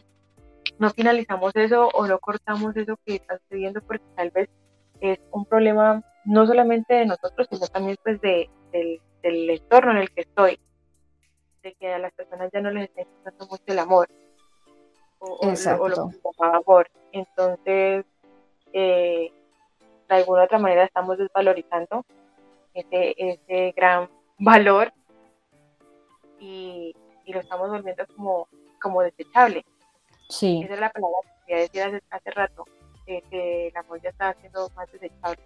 no 0.79 0.89
finalizamos 0.89 1.51
eso 1.55 1.89
o 1.93 2.07
no 2.07 2.17
cortamos 2.19 2.75
eso 2.75 2.97
que 3.05 3.15
está 3.15 3.37
sucediendo 3.39 3.81
porque 3.81 4.05
tal 4.15 4.31
vez 4.31 4.49
es 5.01 5.19
un 5.31 5.45
problema 5.45 6.03
no 6.25 6.45
solamente 6.45 6.93
de 6.93 7.05
nosotros, 7.05 7.47
sino 7.49 7.67
también 7.67 7.97
pues 8.03 8.21
de, 8.21 8.49
del, 8.71 9.49
entorno 9.49 9.91
en 9.91 9.97
el 9.97 10.11
que 10.11 10.21
estoy, 10.21 10.59
de 11.63 11.73
que 11.73 11.93
a 11.93 11.99
las 11.99 12.13
personas 12.13 12.49
ya 12.53 12.61
no 12.61 12.71
les 12.71 12.89
está 12.89 13.01
interesando 13.01 13.47
mucho 13.47 13.63
el 13.67 13.79
amor 13.79 14.07
o, 15.19 15.39
o, 15.79 15.89
lo 15.89 16.09
que 16.09 16.19
amor. 16.39 16.89
Entonces, 17.11 18.05
eh, 18.73 19.31
de 20.09 20.15
alguna 20.15 20.43
otra 20.43 20.59
manera 20.59 20.83
estamos 20.83 21.17
desvalorizando 21.17 22.05
ese, 22.73 23.15
ese 23.17 23.73
gran 23.75 24.09
valor 24.39 24.93
y, 26.39 26.95
y 27.25 27.33
lo 27.33 27.39
estamos 27.39 27.69
volviendo 27.69 28.05
como, 28.15 28.47
como 28.81 29.01
desechable. 29.01 29.65
Sí. 30.29 30.61
Esa 30.63 30.73
es 30.75 30.79
la 30.79 30.89
palabra 30.89 31.17
que 31.23 31.67
quería 31.69 31.89
decir 31.89 32.03
hace, 32.09 32.31
rato, 32.31 32.65
que 33.05 33.67
el 33.67 33.77
amor 33.77 34.01
ya 34.01 34.09
está 34.09 34.29
haciendo 34.29 34.69
más 34.75 34.91
desechable. 34.91 35.41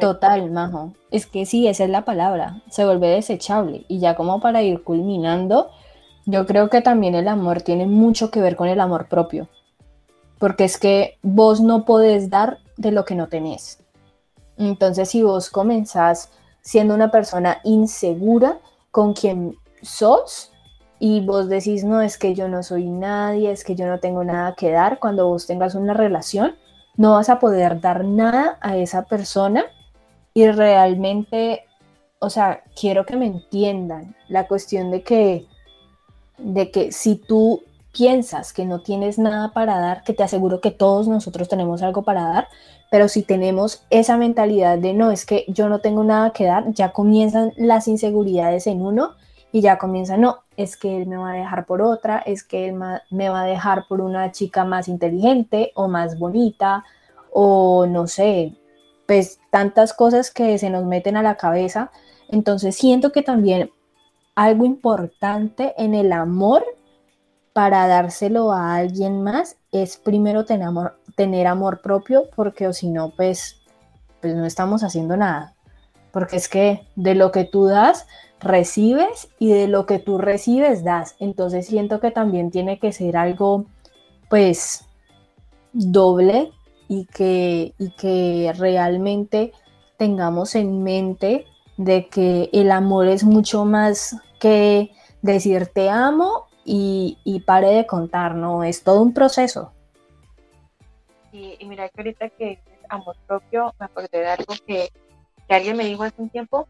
Total, 0.00 0.50
Majo. 0.50 0.94
Es 1.10 1.26
que 1.26 1.44
sí, 1.44 1.68
esa 1.68 1.84
es 1.84 1.90
la 1.90 2.04
palabra. 2.04 2.62
Se 2.70 2.84
vuelve 2.84 3.08
desechable. 3.08 3.84
Y 3.88 3.98
ya 3.98 4.14
como 4.14 4.40
para 4.40 4.62
ir 4.62 4.82
culminando, 4.82 5.70
yo 6.24 6.46
creo 6.46 6.70
que 6.70 6.80
también 6.80 7.14
el 7.14 7.28
amor 7.28 7.62
tiene 7.62 7.86
mucho 7.86 8.30
que 8.30 8.40
ver 8.40 8.56
con 8.56 8.68
el 8.68 8.80
amor 8.80 9.08
propio. 9.08 9.48
Porque 10.38 10.64
es 10.64 10.78
que 10.78 11.18
vos 11.22 11.60
no 11.60 11.84
podés 11.84 12.30
dar 12.30 12.58
de 12.76 12.92
lo 12.92 13.04
que 13.04 13.14
no 13.14 13.28
tenés. 13.28 13.82
Entonces, 14.56 15.10
si 15.10 15.22
vos 15.22 15.50
comenzás 15.50 16.30
siendo 16.62 16.94
una 16.94 17.10
persona 17.10 17.60
insegura 17.64 18.60
con 18.90 19.14
quien 19.14 19.56
sos, 19.82 20.51
y 21.04 21.18
vos 21.18 21.48
decís, 21.48 21.82
no, 21.82 22.00
es 22.00 22.16
que 22.16 22.32
yo 22.32 22.46
no 22.46 22.62
soy 22.62 22.88
nadie, 22.88 23.50
es 23.50 23.64
que 23.64 23.74
yo 23.74 23.88
no 23.88 23.98
tengo 23.98 24.22
nada 24.22 24.54
que 24.54 24.70
dar, 24.70 25.00
cuando 25.00 25.26
vos 25.26 25.48
tengas 25.48 25.74
una 25.74 25.94
relación, 25.94 26.54
no 26.96 27.14
vas 27.14 27.28
a 27.28 27.40
poder 27.40 27.80
dar 27.80 28.04
nada 28.04 28.56
a 28.60 28.76
esa 28.76 29.02
persona 29.06 29.64
y 30.32 30.46
realmente, 30.46 31.64
o 32.20 32.30
sea, 32.30 32.62
quiero 32.80 33.04
que 33.04 33.16
me 33.16 33.26
entiendan. 33.26 34.14
La 34.28 34.46
cuestión 34.46 34.92
de 34.92 35.02
que, 35.02 35.48
de 36.38 36.70
que 36.70 36.92
si 36.92 37.16
tú 37.16 37.64
piensas 37.92 38.52
que 38.52 38.64
no 38.64 38.78
tienes 38.78 39.18
nada 39.18 39.52
para 39.52 39.80
dar, 39.80 40.04
que 40.04 40.14
te 40.14 40.22
aseguro 40.22 40.60
que 40.60 40.70
todos 40.70 41.08
nosotros 41.08 41.48
tenemos 41.48 41.82
algo 41.82 42.02
para 42.02 42.28
dar, 42.28 42.48
pero 42.92 43.08
si 43.08 43.24
tenemos 43.24 43.84
esa 43.90 44.16
mentalidad 44.16 44.78
de 44.78 44.92
no, 44.92 45.10
es 45.10 45.26
que 45.26 45.46
yo 45.48 45.68
no 45.68 45.80
tengo 45.80 46.04
nada 46.04 46.30
que 46.30 46.44
dar, 46.44 46.72
ya 46.72 46.92
comienzan 46.92 47.52
las 47.56 47.88
inseguridades 47.88 48.68
en 48.68 48.82
uno 48.82 49.16
y 49.52 49.60
ya 49.60 49.76
comienza, 49.76 50.16
no, 50.16 50.38
es 50.56 50.76
que 50.76 50.96
él 50.96 51.06
me 51.06 51.18
va 51.18 51.32
a 51.32 51.36
dejar 51.36 51.66
por 51.66 51.82
otra, 51.82 52.18
es 52.18 52.42
que 52.42 52.68
él 52.68 52.74
me 53.10 53.28
va 53.28 53.42
a 53.42 53.46
dejar 53.46 53.86
por 53.86 54.00
una 54.00 54.32
chica 54.32 54.64
más 54.64 54.88
inteligente 54.88 55.72
o 55.74 55.88
más 55.88 56.18
bonita 56.18 56.84
o 57.30 57.86
no 57.86 58.06
sé, 58.06 58.54
pues 59.06 59.40
tantas 59.50 59.92
cosas 59.92 60.30
que 60.30 60.56
se 60.58 60.70
nos 60.70 60.84
meten 60.84 61.16
a 61.16 61.22
la 61.22 61.36
cabeza. 61.36 61.90
Entonces 62.28 62.76
siento 62.76 63.12
que 63.12 63.22
también 63.22 63.70
algo 64.34 64.64
importante 64.64 65.74
en 65.76 65.94
el 65.94 66.12
amor 66.12 66.64
para 67.52 67.86
dárselo 67.86 68.52
a 68.52 68.76
alguien 68.76 69.22
más 69.22 69.56
es 69.70 69.98
primero 69.98 70.46
tener 70.46 70.68
amor, 70.68 70.98
tener 71.16 71.46
amor 71.46 71.82
propio, 71.82 72.30
porque 72.34 72.72
si 72.72 72.88
no, 72.88 73.10
pues, 73.14 73.60
pues 74.22 74.34
no 74.34 74.46
estamos 74.46 74.82
haciendo 74.82 75.16
nada. 75.16 75.54
Porque 76.10 76.36
es 76.36 76.48
que 76.48 76.86
de 76.96 77.14
lo 77.14 77.32
que 77.32 77.44
tú 77.44 77.66
das, 77.66 78.06
recibes 78.42 79.28
y 79.38 79.50
de 79.52 79.68
lo 79.68 79.86
que 79.86 79.98
tú 79.98 80.18
recibes, 80.18 80.84
das. 80.84 81.16
Entonces 81.18 81.66
siento 81.66 82.00
que 82.00 82.10
también 82.10 82.50
tiene 82.50 82.78
que 82.78 82.92
ser 82.92 83.16
algo, 83.16 83.66
pues, 84.28 84.86
doble 85.72 86.52
y 86.88 87.06
que, 87.06 87.74
y 87.78 87.90
que 87.92 88.52
realmente 88.58 89.52
tengamos 89.96 90.54
en 90.54 90.82
mente 90.82 91.46
de 91.76 92.08
que 92.08 92.50
el 92.52 92.70
amor 92.70 93.06
es 93.06 93.24
mucho 93.24 93.64
más 93.64 94.16
que 94.38 94.90
decir 95.22 95.68
te 95.68 95.88
amo 95.88 96.46
y, 96.64 97.18
y 97.24 97.40
pare 97.40 97.68
de 97.68 97.86
contar, 97.86 98.34
no, 98.34 98.64
es 98.64 98.82
todo 98.82 99.02
un 99.02 99.14
proceso. 99.14 99.72
Y, 101.32 101.56
mira 101.64 101.88
que 101.88 102.00
ahorita 102.00 102.28
que 102.30 102.60
amor 102.88 103.16
propio, 103.26 103.74
me 103.78 103.86
acordé 103.86 104.18
de 104.18 104.26
algo 104.26 104.54
que, 104.66 104.90
que 105.48 105.54
alguien 105.54 105.76
me 105.76 105.84
dijo 105.84 106.02
hace 106.02 106.20
un 106.20 106.28
tiempo 106.28 106.68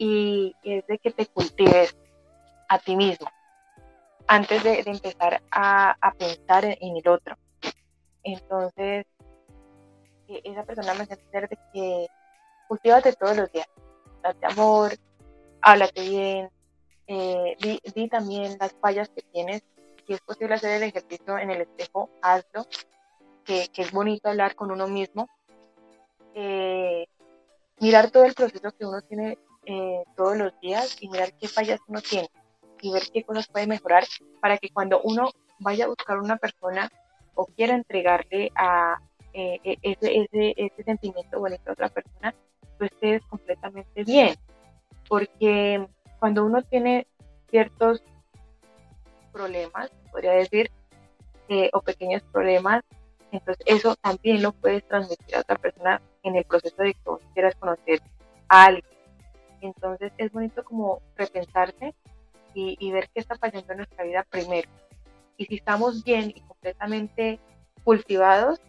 y, 0.00 0.56
es 0.62 0.86
de 0.86 0.98
que 0.98 1.10
te 1.10 1.26
cultives 1.26 1.94
a 2.68 2.78
ti 2.78 2.96
mismo 2.96 3.30
antes 4.26 4.64
de, 4.64 4.82
empezar 4.86 5.42
a, 5.50 6.14
pensar 6.16 6.64
en, 6.64 6.96
el 6.96 7.06
otro. 7.06 7.36
Entonces, 8.22 9.04
e, 10.28 10.40
esa 10.44 10.64
persona 10.64 10.94
me 10.94 11.02
hace 11.02 11.14
entender 11.14 11.48
de 11.50 11.58
que 11.72 12.06
cultívate 12.68 13.12
todos 13.12 13.36
los 13.36 13.52
días, 13.52 13.68
date 14.22 14.46
amor, 14.46 14.92
háblate 15.60 16.08
bien, 16.08 16.50
eh, 17.06 17.56
di, 17.94 18.08
también 18.08 18.56
las 18.58 18.72
fallas 18.80 19.10
que 19.10 19.22
tienes. 19.32 19.62
Si 20.06 20.14
es 20.14 20.20
posible 20.22 20.54
hacer 20.54 20.70
el 20.76 20.84
ejercicio 20.84 21.36
en 21.36 21.50
el 21.50 21.60
espejo, 21.62 22.08
hazlo, 22.22 22.64
que, 23.44 23.68
es 23.76 23.92
bonito 23.92 24.30
hablar 24.30 24.54
con 24.54 24.70
uno 24.70 24.86
mismo. 24.86 25.28
Eh, 26.34 27.06
mirar 27.80 28.10
todo 28.10 28.24
el 28.24 28.34
proceso 28.34 28.70
que 28.72 28.86
uno 28.86 29.02
tiene 29.02 29.36
eh, 29.66 30.02
todos 30.16 30.36
los 30.36 30.58
días 30.60 30.96
y 31.00 31.08
mirar 31.08 31.32
qué 31.34 31.48
fallas 31.48 31.80
uno 31.86 32.00
tiene 32.00 32.28
y 32.82 32.92
ver 32.92 33.02
qué 33.12 33.24
cosas 33.24 33.48
puede 33.48 33.66
mejorar 33.66 34.04
para 34.40 34.56
que 34.58 34.70
cuando 34.70 35.00
uno 35.02 35.30
vaya 35.58 35.84
a 35.84 35.88
buscar 35.88 36.18
una 36.18 36.36
persona 36.36 36.90
o 37.34 37.46
quiera 37.46 37.74
entregarle 37.74 38.50
a 38.54 38.98
ese, 39.32 39.78
ese, 39.82 40.54
ese 40.56 40.82
sentimiento 40.82 41.38
bonito 41.38 41.70
a 41.70 41.72
otra 41.72 41.88
persona, 41.88 42.34
tú 42.78 42.86
estés 42.86 43.22
completamente 43.26 44.04
bien. 44.04 44.34
Porque 45.08 45.86
cuando 46.18 46.44
uno 46.44 46.62
tiene 46.62 47.06
ciertos 47.50 48.02
problemas, 49.32 49.90
podría 50.10 50.32
decir, 50.32 50.70
eh, 51.48 51.70
o 51.72 51.80
pequeños 51.80 52.22
problemas, 52.32 52.82
entonces 53.32 53.64
eso 53.66 53.96
también 53.96 54.42
lo 54.42 54.52
puedes 54.52 54.86
transmitir 54.88 55.36
a 55.36 55.40
otra 55.40 55.56
persona 55.56 56.00
en 56.22 56.36
el 56.36 56.44
proceso 56.44 56.82
de 56.82 56.94
que 56.94 57.00
quieras 57.34 57.54
conocer 57.56 58.00
a 58.48 58.64
alguien. 58.66 58.99
Entonces 59.60 60.12
es 60.18 60.32
bonito 60.32 60.64
como 60.64 61.00
repensarse 61.16 61.94
y, 62.54 62.90
ver 62.90 63.08
qué 63.14 63.20
está 63.20 63.36
pasando 63.36 63.72
en 63.72 63.78
nuestra 63.78 64.04
vida 64.04 64.26
primero. 64.28 64.68
Y 65.36 65.46
si 65.46 65.56
estamos 65.56 66.02
bien 66.04 66.32
y 66.34 66.40
completamente 66.40 67.38
cultivados, 67.84 68.60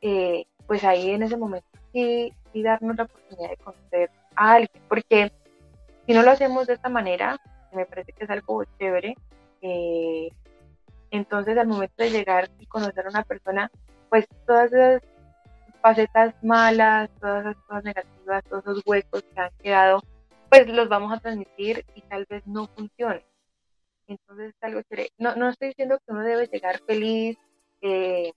eh, 0.00 0.46
pues 0.66 0.84
ahí 0.84 1.10
en 1.10 1.22
ese 1.22 1.36
momento 1.36 1.68
sí, 1.92 2.32
sí 2.52 2.62
darnos 2.62 2.96
la 2.96 3.04
oportunidad 3.04 3.50
de 3.50 3.56
conocer 3.58 4.10
a 4.36 4.54
alguien, 4.54 4.82
porque 4.88 5.32
si 6.06 6.12
no 6.12 6.22
lo 6.22 6.30
hacemos 6.30 6.66
de 6.66 6.74
esta 6.74 6.88
manera, 6.88 7.38
me 7.72 7.86
parece 7.86 8.12
que 8.12 8.24
es 8.24 8.30
algo 8.30 8.64
chévere, 8.78 9.16
eh, 9.60 10.28
entonces 11.10 11.56
al 11.56 11.68
momento 11.68 12.02
de 12.02 12.10
llegar 12.10 12.50
y 12.58 12.66
conocer 12.66 13.06
a 13.06 13.10
una 13.10 13.22
persona, 13.22 13.70
pues 14.08 14.26
todas 14.46 14.72
esas 14.72 15.02
facetas 15.84 16.34
malas, 16.42 17.10
todas 17.20 17.42
esas 17.42 17.56
cosas 17.64 17.84
negativas, 17.84 18.44
todos 18.44 18.64
esos 18.64 18.82
huecos 18.86 19.22
que 19.22 19.38
han 19.38 19.50
quedado, 19.62 20.02
pues 20.48 20.66
los 20.66 20.88
vamos 20.88 21.12
a 21.12 21.20
transmitir 21.20 21.84
y 21.94 22.00
tal 22.00 22.24
vez 22.24 22.46
no 22.46 22.68
funcione. 22.68 23.22
Entonces 24.06 24.54
es 24.54 24.62
algo. 24.62 24.80
No, 25.18 25.36
no 25.36 25.50
estoy 25.50 25.68
diciendo 25.68 25.98
que 25.98 26.12
uno 26.12 26.22
debe 26.22 26.46
llegar 26.46 26.80
feliz 26.86 27.36
eh, 27.82 28.32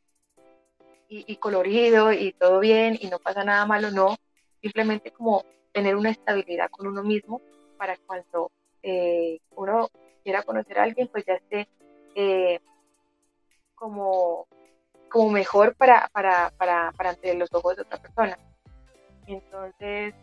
y, 1.07 1.23
y 1.31 1.37
colorido 1.37 2.11
y 2.11 2.33
todo 2.33 2.59
bien 2.59 2.97
y 2.99 3.07
no 3.07 3.17
pasa 3.17 3.45
nada 3.45 3.65
malo, 3.65 3.91
no. 3.91 4.17
Simplemente 4.61 5.11
como 5.11 5.45
tener 5.71 5.95
una 5.95 6.09
estabilidad 6.09 6.69
con 6.69 6.87
uno 6.87 7.01
mismo 7.01 7.41
para 7.77 7.95
cuando 8.05 8.51
eh, 8.83 9.39
uno 9.55 9.87
quiera 10.21 10.43
conocer 10.43 10.79
a 10.79 10.83
alguien, 10.83 11.07
pues 11.07 11.23
ya 11.25 11.35
esté 11.35 11.69
eh, 12.13 12.59
como, 13.73 14.47
como 15.09 15.29
mejor 15.29 15.75
para, 15.75 16.09
para, 16.13 16.51
para, 16.57 16.91
para 16.93 17.11
ante 17.11 17.33
los 17.35 17.53
ojos 17.53 17.75
de 17.75 17.81
otra 17.83 17.97
persona. 17.97 18.37
Entonces, 19.25 20.13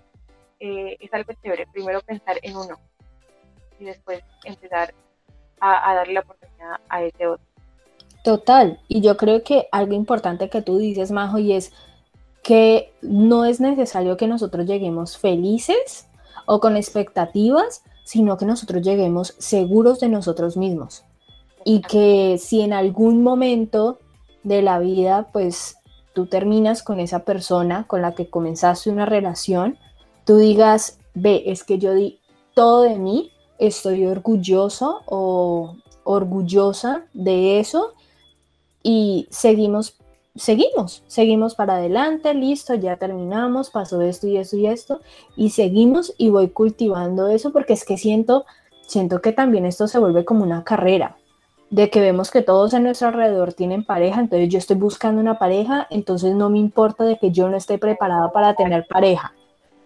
eh, 0.61 0.97
es 1.01 1.13
algo 1.13 1.33
chévere. 1.43 1.67
Primero 1.73 2.01
pensar 2.01 2.39
en 2.43 2.57
uno 2.57 2.79
y 3.79 3.85
después 3.85 4.23
empezar 4.45 4.95
a, 5.61 5.91
a 5.91 5.95
darle 5.95 6.15
la 6.15 6.21
oportunidad 6.21 6.77
a 6.89 7.03
ese 7.03 7.27
otro. 7.27 7.47
Total, 8.23 8.81
y 8.89 9.03
yo 9.03 9.17
creo 9.19 9.43
que 9.43 9.69
algo 9.71 9.93
importante 9.93 10.49
que 10.49 10.63
tú 10.63 10.79
dices, 10.79 11.11
Majo, 11.11 11.39
y 11.39 11.53
es 11.53 11.73
que 12.43 12.95
no 13.03 13.45
es 13.45 13.61
necesario 13.61 14.17
que 14.17 14.27
nosotros 14.27 14.67
lleguemos 14.67 15.19
felices 15.19 16.09
o 16.47 16.61
con 16.61 16.77
expectativas, 16.77 17.83
sino 18.05 18.37
que 18.37 18.45
nosotros 18.45 18.83
lleguemos 18.83 19.35
seguros 19.39 20.01
de 20.01 20.09
nosotros 20.09 20.57
mismos. 20.57 21.05
Y 21.65 21.81
que 21.81 22.39
si 22.39 22.61
en 22.61 22.73
algún 22.73 23.23
momento 23.23 23.99
de 24.45 24.63
la 24.63 24.79
vida, 24.79 25.29
pues 25.33 25.77
tú 26.15 26.27
terminas 26.27 26.83
con 26.83 27.01
esa 27.01 27.25
persona 27.25 27.85
con 27.87 28.03
la 28.03 28.15
que 28.15 28.31
comenzaste 28.31 28.91
una 28.91 29.07
relación, 29.07 29.77
tú 30.25 30.37
digas, 30.37 30.99
ve, 31.15 31.43
es 31.47 31.65
que 31.65 31.79
yo 31.79 31.93
di 31.93 32.21
todo 32.55 32.83
de 32.83 32.97
mí, 32.97 33.33
estoy 33.59 34.07
orgulloso 34.07 35.03
o 35.07 35.77
orgullosa 36.05 37.05
de 37.13 37.59
eso 37.59 37.95
y 38.83 39.27
seguimos 39.31 39.97
seguimos, 40.37 41.05
seguimos 41.07 41.55
para 41.55 41.77
adelante, 41.77 42.35
listo, 42.35 42.75
ya 42.75 42.97
terminamos, 42.97 43.71
pasó 43.71 44.01
esto 44.03 44.27
y 44.27 44.37
esto 44.37 44.57
y 44.57 44.67
esto, 44.67 45.01
y 45.37 45.51
seguimos 45.51 46.13
y 46.19 46.31
voy 46.31 46.49
cultivando 46.49 47.29
eso 47.29 47.53
porque 47.53 47.73
es 47.73 47.85
que 47.85 47.97
siento, 47.97 48.45
siento 48.87 49.21
que 49.21 49.33
también 49.33 49.65
esto 49.65 49.87
se 49.87 49.99
vuelve 49.99 50.25
como 50.25 50.43
una 50.43 50.65
carrera, 50.65 51.17
de 51.75 51.91
que 51.91 52.01
vemos 52.01 52.31
que 52.31 52.41
todos 52.41 52.73
a 52.73 52.79
nuestro 52.79 53.09
alrededor 53.09 53.53
tienen 53.53 53.83
pareja, 53.83 54.21
entonces 54.21 54.49
yo 54.49 54.59
estoy 54.59 54.77
buscando 54.77 55.21
una 55.21 55.41
pareja, 55.41 55.89
entonces 55.91 56.33
no 56.33 56.49
me 56.49 56.61
importa 56.61 57.03
de 57.03 57.19
que 57.19 57.33
yo 57.33 57.49
no 57.49 57.57
esté 57.57 57.79
preparada 57.79 58.31
para 58.31 58.55
tener 58.55 58.87
pareja. 58.87 59.35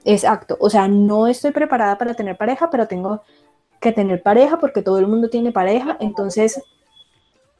Exacto, 0.05 0.59
o 0.61 0.69
sea, 0.69 0.87
no 0.87 1.29
estoy 1.29 1.51
preparada 1.51 1.97
para 1.97 2.13
tener 2.13 2.37
pareja, 2.37 2.69
pero 2.69 2.87
tengo 2.87 3.23
que 3.81 3.93
tener 3.93 4.23
pareja 4.23 4.59
porque 4.59 4.83
todo 4.83 4.99
el 4.99 5.07
mundo 5.07 5.31
tiene 5.31 5.51
pareja, 5.51 5.97
entonces, 5.99 6.63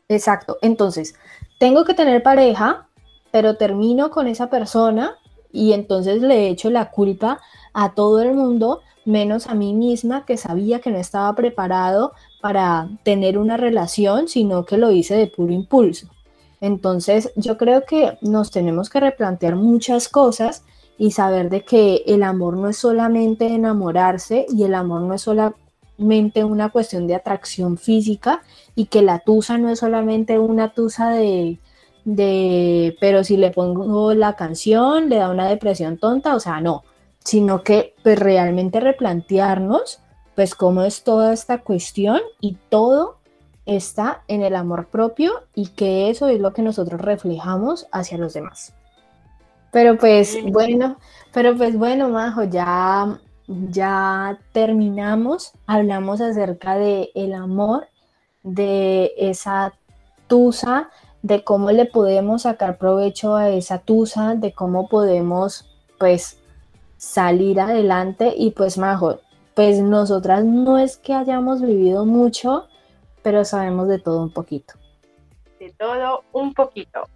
exacto, 0.09 0.59
entonces, 0.61 1.15
tengo 1.59 1.87
que 1.87 1.95
tener 1.95 2.23
pareja, 2.23 2.87
pero 3.31 3.57
termino 3.57 4.11
con 4.11 4.27
esa 4.27 4.51
persona 4.51 5.17
y 5.53 5.73
entonces 5.73 6.21
le 6.21 6.49
echo 6.49 6.69
la 6.69 6.91
culpa 6.91 7.41
a 7.73 7.95
todo 7.95 8.21
el 8.21 8.35
mundo, 8.35 8.83
menos 9.07 9.47
a 9.47 9.55
mí 9.55 9.73
misma 9.73 10.27
que 10.27 10.37
sabía 10.37 10.81
que 10.81 10.91
no 10.91 10.99
estaba 10.99 11.35
preparado 11.35 12.13
para 12.41 12.89
tener 13.03 13.39
una 13.39 13.57
relación, 13.57 14.29
sino 14.29 14.65
que 14.65 14.79
lo 14.79 14.91
hice 14.91 15.17
de 15.17 15.27
puro 15.27 15.53
impulso. 15.53 16.09
Entonces 16.61 17.33
yo 17.37 17.57
creo 17.57 17.85
que 17.85 18.19
nos 18.21 18.51
tenemos 18.51 18.91
que 18.91 19.01
replantear 19.01 19.57
muchas 19.57 20.09
cosas 20.09 20.65
y 20.97 21.13
saber 21.13 21.51
de 21.51 21.65
que 21.65 22.03
el 22.07 22.23
amor 22.23 22.57
no 22.57 22.69
es 22.69 22.77
solamente 22.77 23.47
enamorarse 23.47 24.47
y 24.49 24.65
el 24.65 24.75
amor 24.75 25.03
no 25.03 25.15
es 25.15 25.23
solamente 25.23 26.45
una 26.45 26.71
cuestión 26.71 27.07
de 27.07 27.15
atracción 27.15 27.79
física 27.79 28.43
y 28.75 28.87
que 28.87 29.03
la 29.03 29.21
tusa 29.21 29.59
no 29.59 29.71
es 29.71 29.79
solamente 29.79 30.39
una 30.39 30.75
tusa 30.75 31.11
de, 31.11 31.59
de, 32.05 32.97
pero 33.01 33.23
si 33.23 33.37
le 33.37 33.53
pongo 33.53 34.15
la 34.15 34.35
canción 34.35 35.09
le 35.09 35.17
da 35.17 35.31
una 35.31 35.49
depresión 35.49 35.99
tonta, 35.99 36.35
o 36.35 36.41
sea, 36.41 36.61
no, 36.61 36.83
sino 37.25 37.63
que 37.63 37.95
pues 38.03 38.19
realmente 38.19 38.81
replantearnos 38.81 40.01
pues 40.39 40.55
cómo 40.55 40.85
es 40.85 41.03
toda 41.03 41.33
esta 41.33 41.63
cuestión 41.63 42.21
y 42.39 42.57
todo 42.69 43.17
está 43.67 44.23
en 44.29 44.45
el 44.45 44.55
amor 44.55 44.87
propio 44.87 45.33
y 45.53 45.71
que 45.71 46.11
eso 46.11 46.29
es 46.29 46.39
lo 46.39 46.53
que 46.53 46.63
nosotros 46.63 47.01
reflejamos 47.01 47.89
hacia 47.91 48.19
los 48.19 48.35
demás. 48.35 48.73
Pero 49.73 49.99
pues 49.99 50.39
bueno, 50.53 50.97
pero 51.33 51.57
pues 51.57 51.77
bueno, 51.77 52.09
Majo, 52.11 52.45
ya 52.45 53.19
ya 53.49 54.39
terminamos, 54.53 55.55
hablamos 55.67 56.21
acerca 56.21 56.77
de 56.77 57.11
el 57.17 57.35
amor 57.35 57.89
de 58.45 59.15
esa 59.19 59.75
tusa 60.29 60.89
de 61.23 61.43
cómo 61.43 61.73
le 61.73 61.87
podemos 61.87 62.43
sacar 62.43 62.79
provecho 62.79 63.35
a 63.35 63.49
esa 63.49 63.81
tusa, 63.81 64.37
de 64.37 64.53
cómo 64.53 64.89
podemos 64.89 65.69
pues 65.99 66.39
salir 66.97 67.59
adelante 67.59 68.33
y 68.37 68.53
pues 68.53 68.79
Majo, 68.79 69.19
pues 69.59 69.81
nosotras 69.81 70.45
no 70.45 70.79
es 70.79 70.99
que 70.99 71.13
hayamos 71.13 71.61
vivido 71.61 72.07
mucho, 72.07 72.69
pero 73.25 73.45
sabemos 73.45 73.89
de 73.89 73.99
todo 73.99 74.23
un 74.23 74.31
poquito. 74.31 74.75
De 75.59 75.73
todo 75.77 76.23
un 76.31 76.55
poquito. 76.55 77.09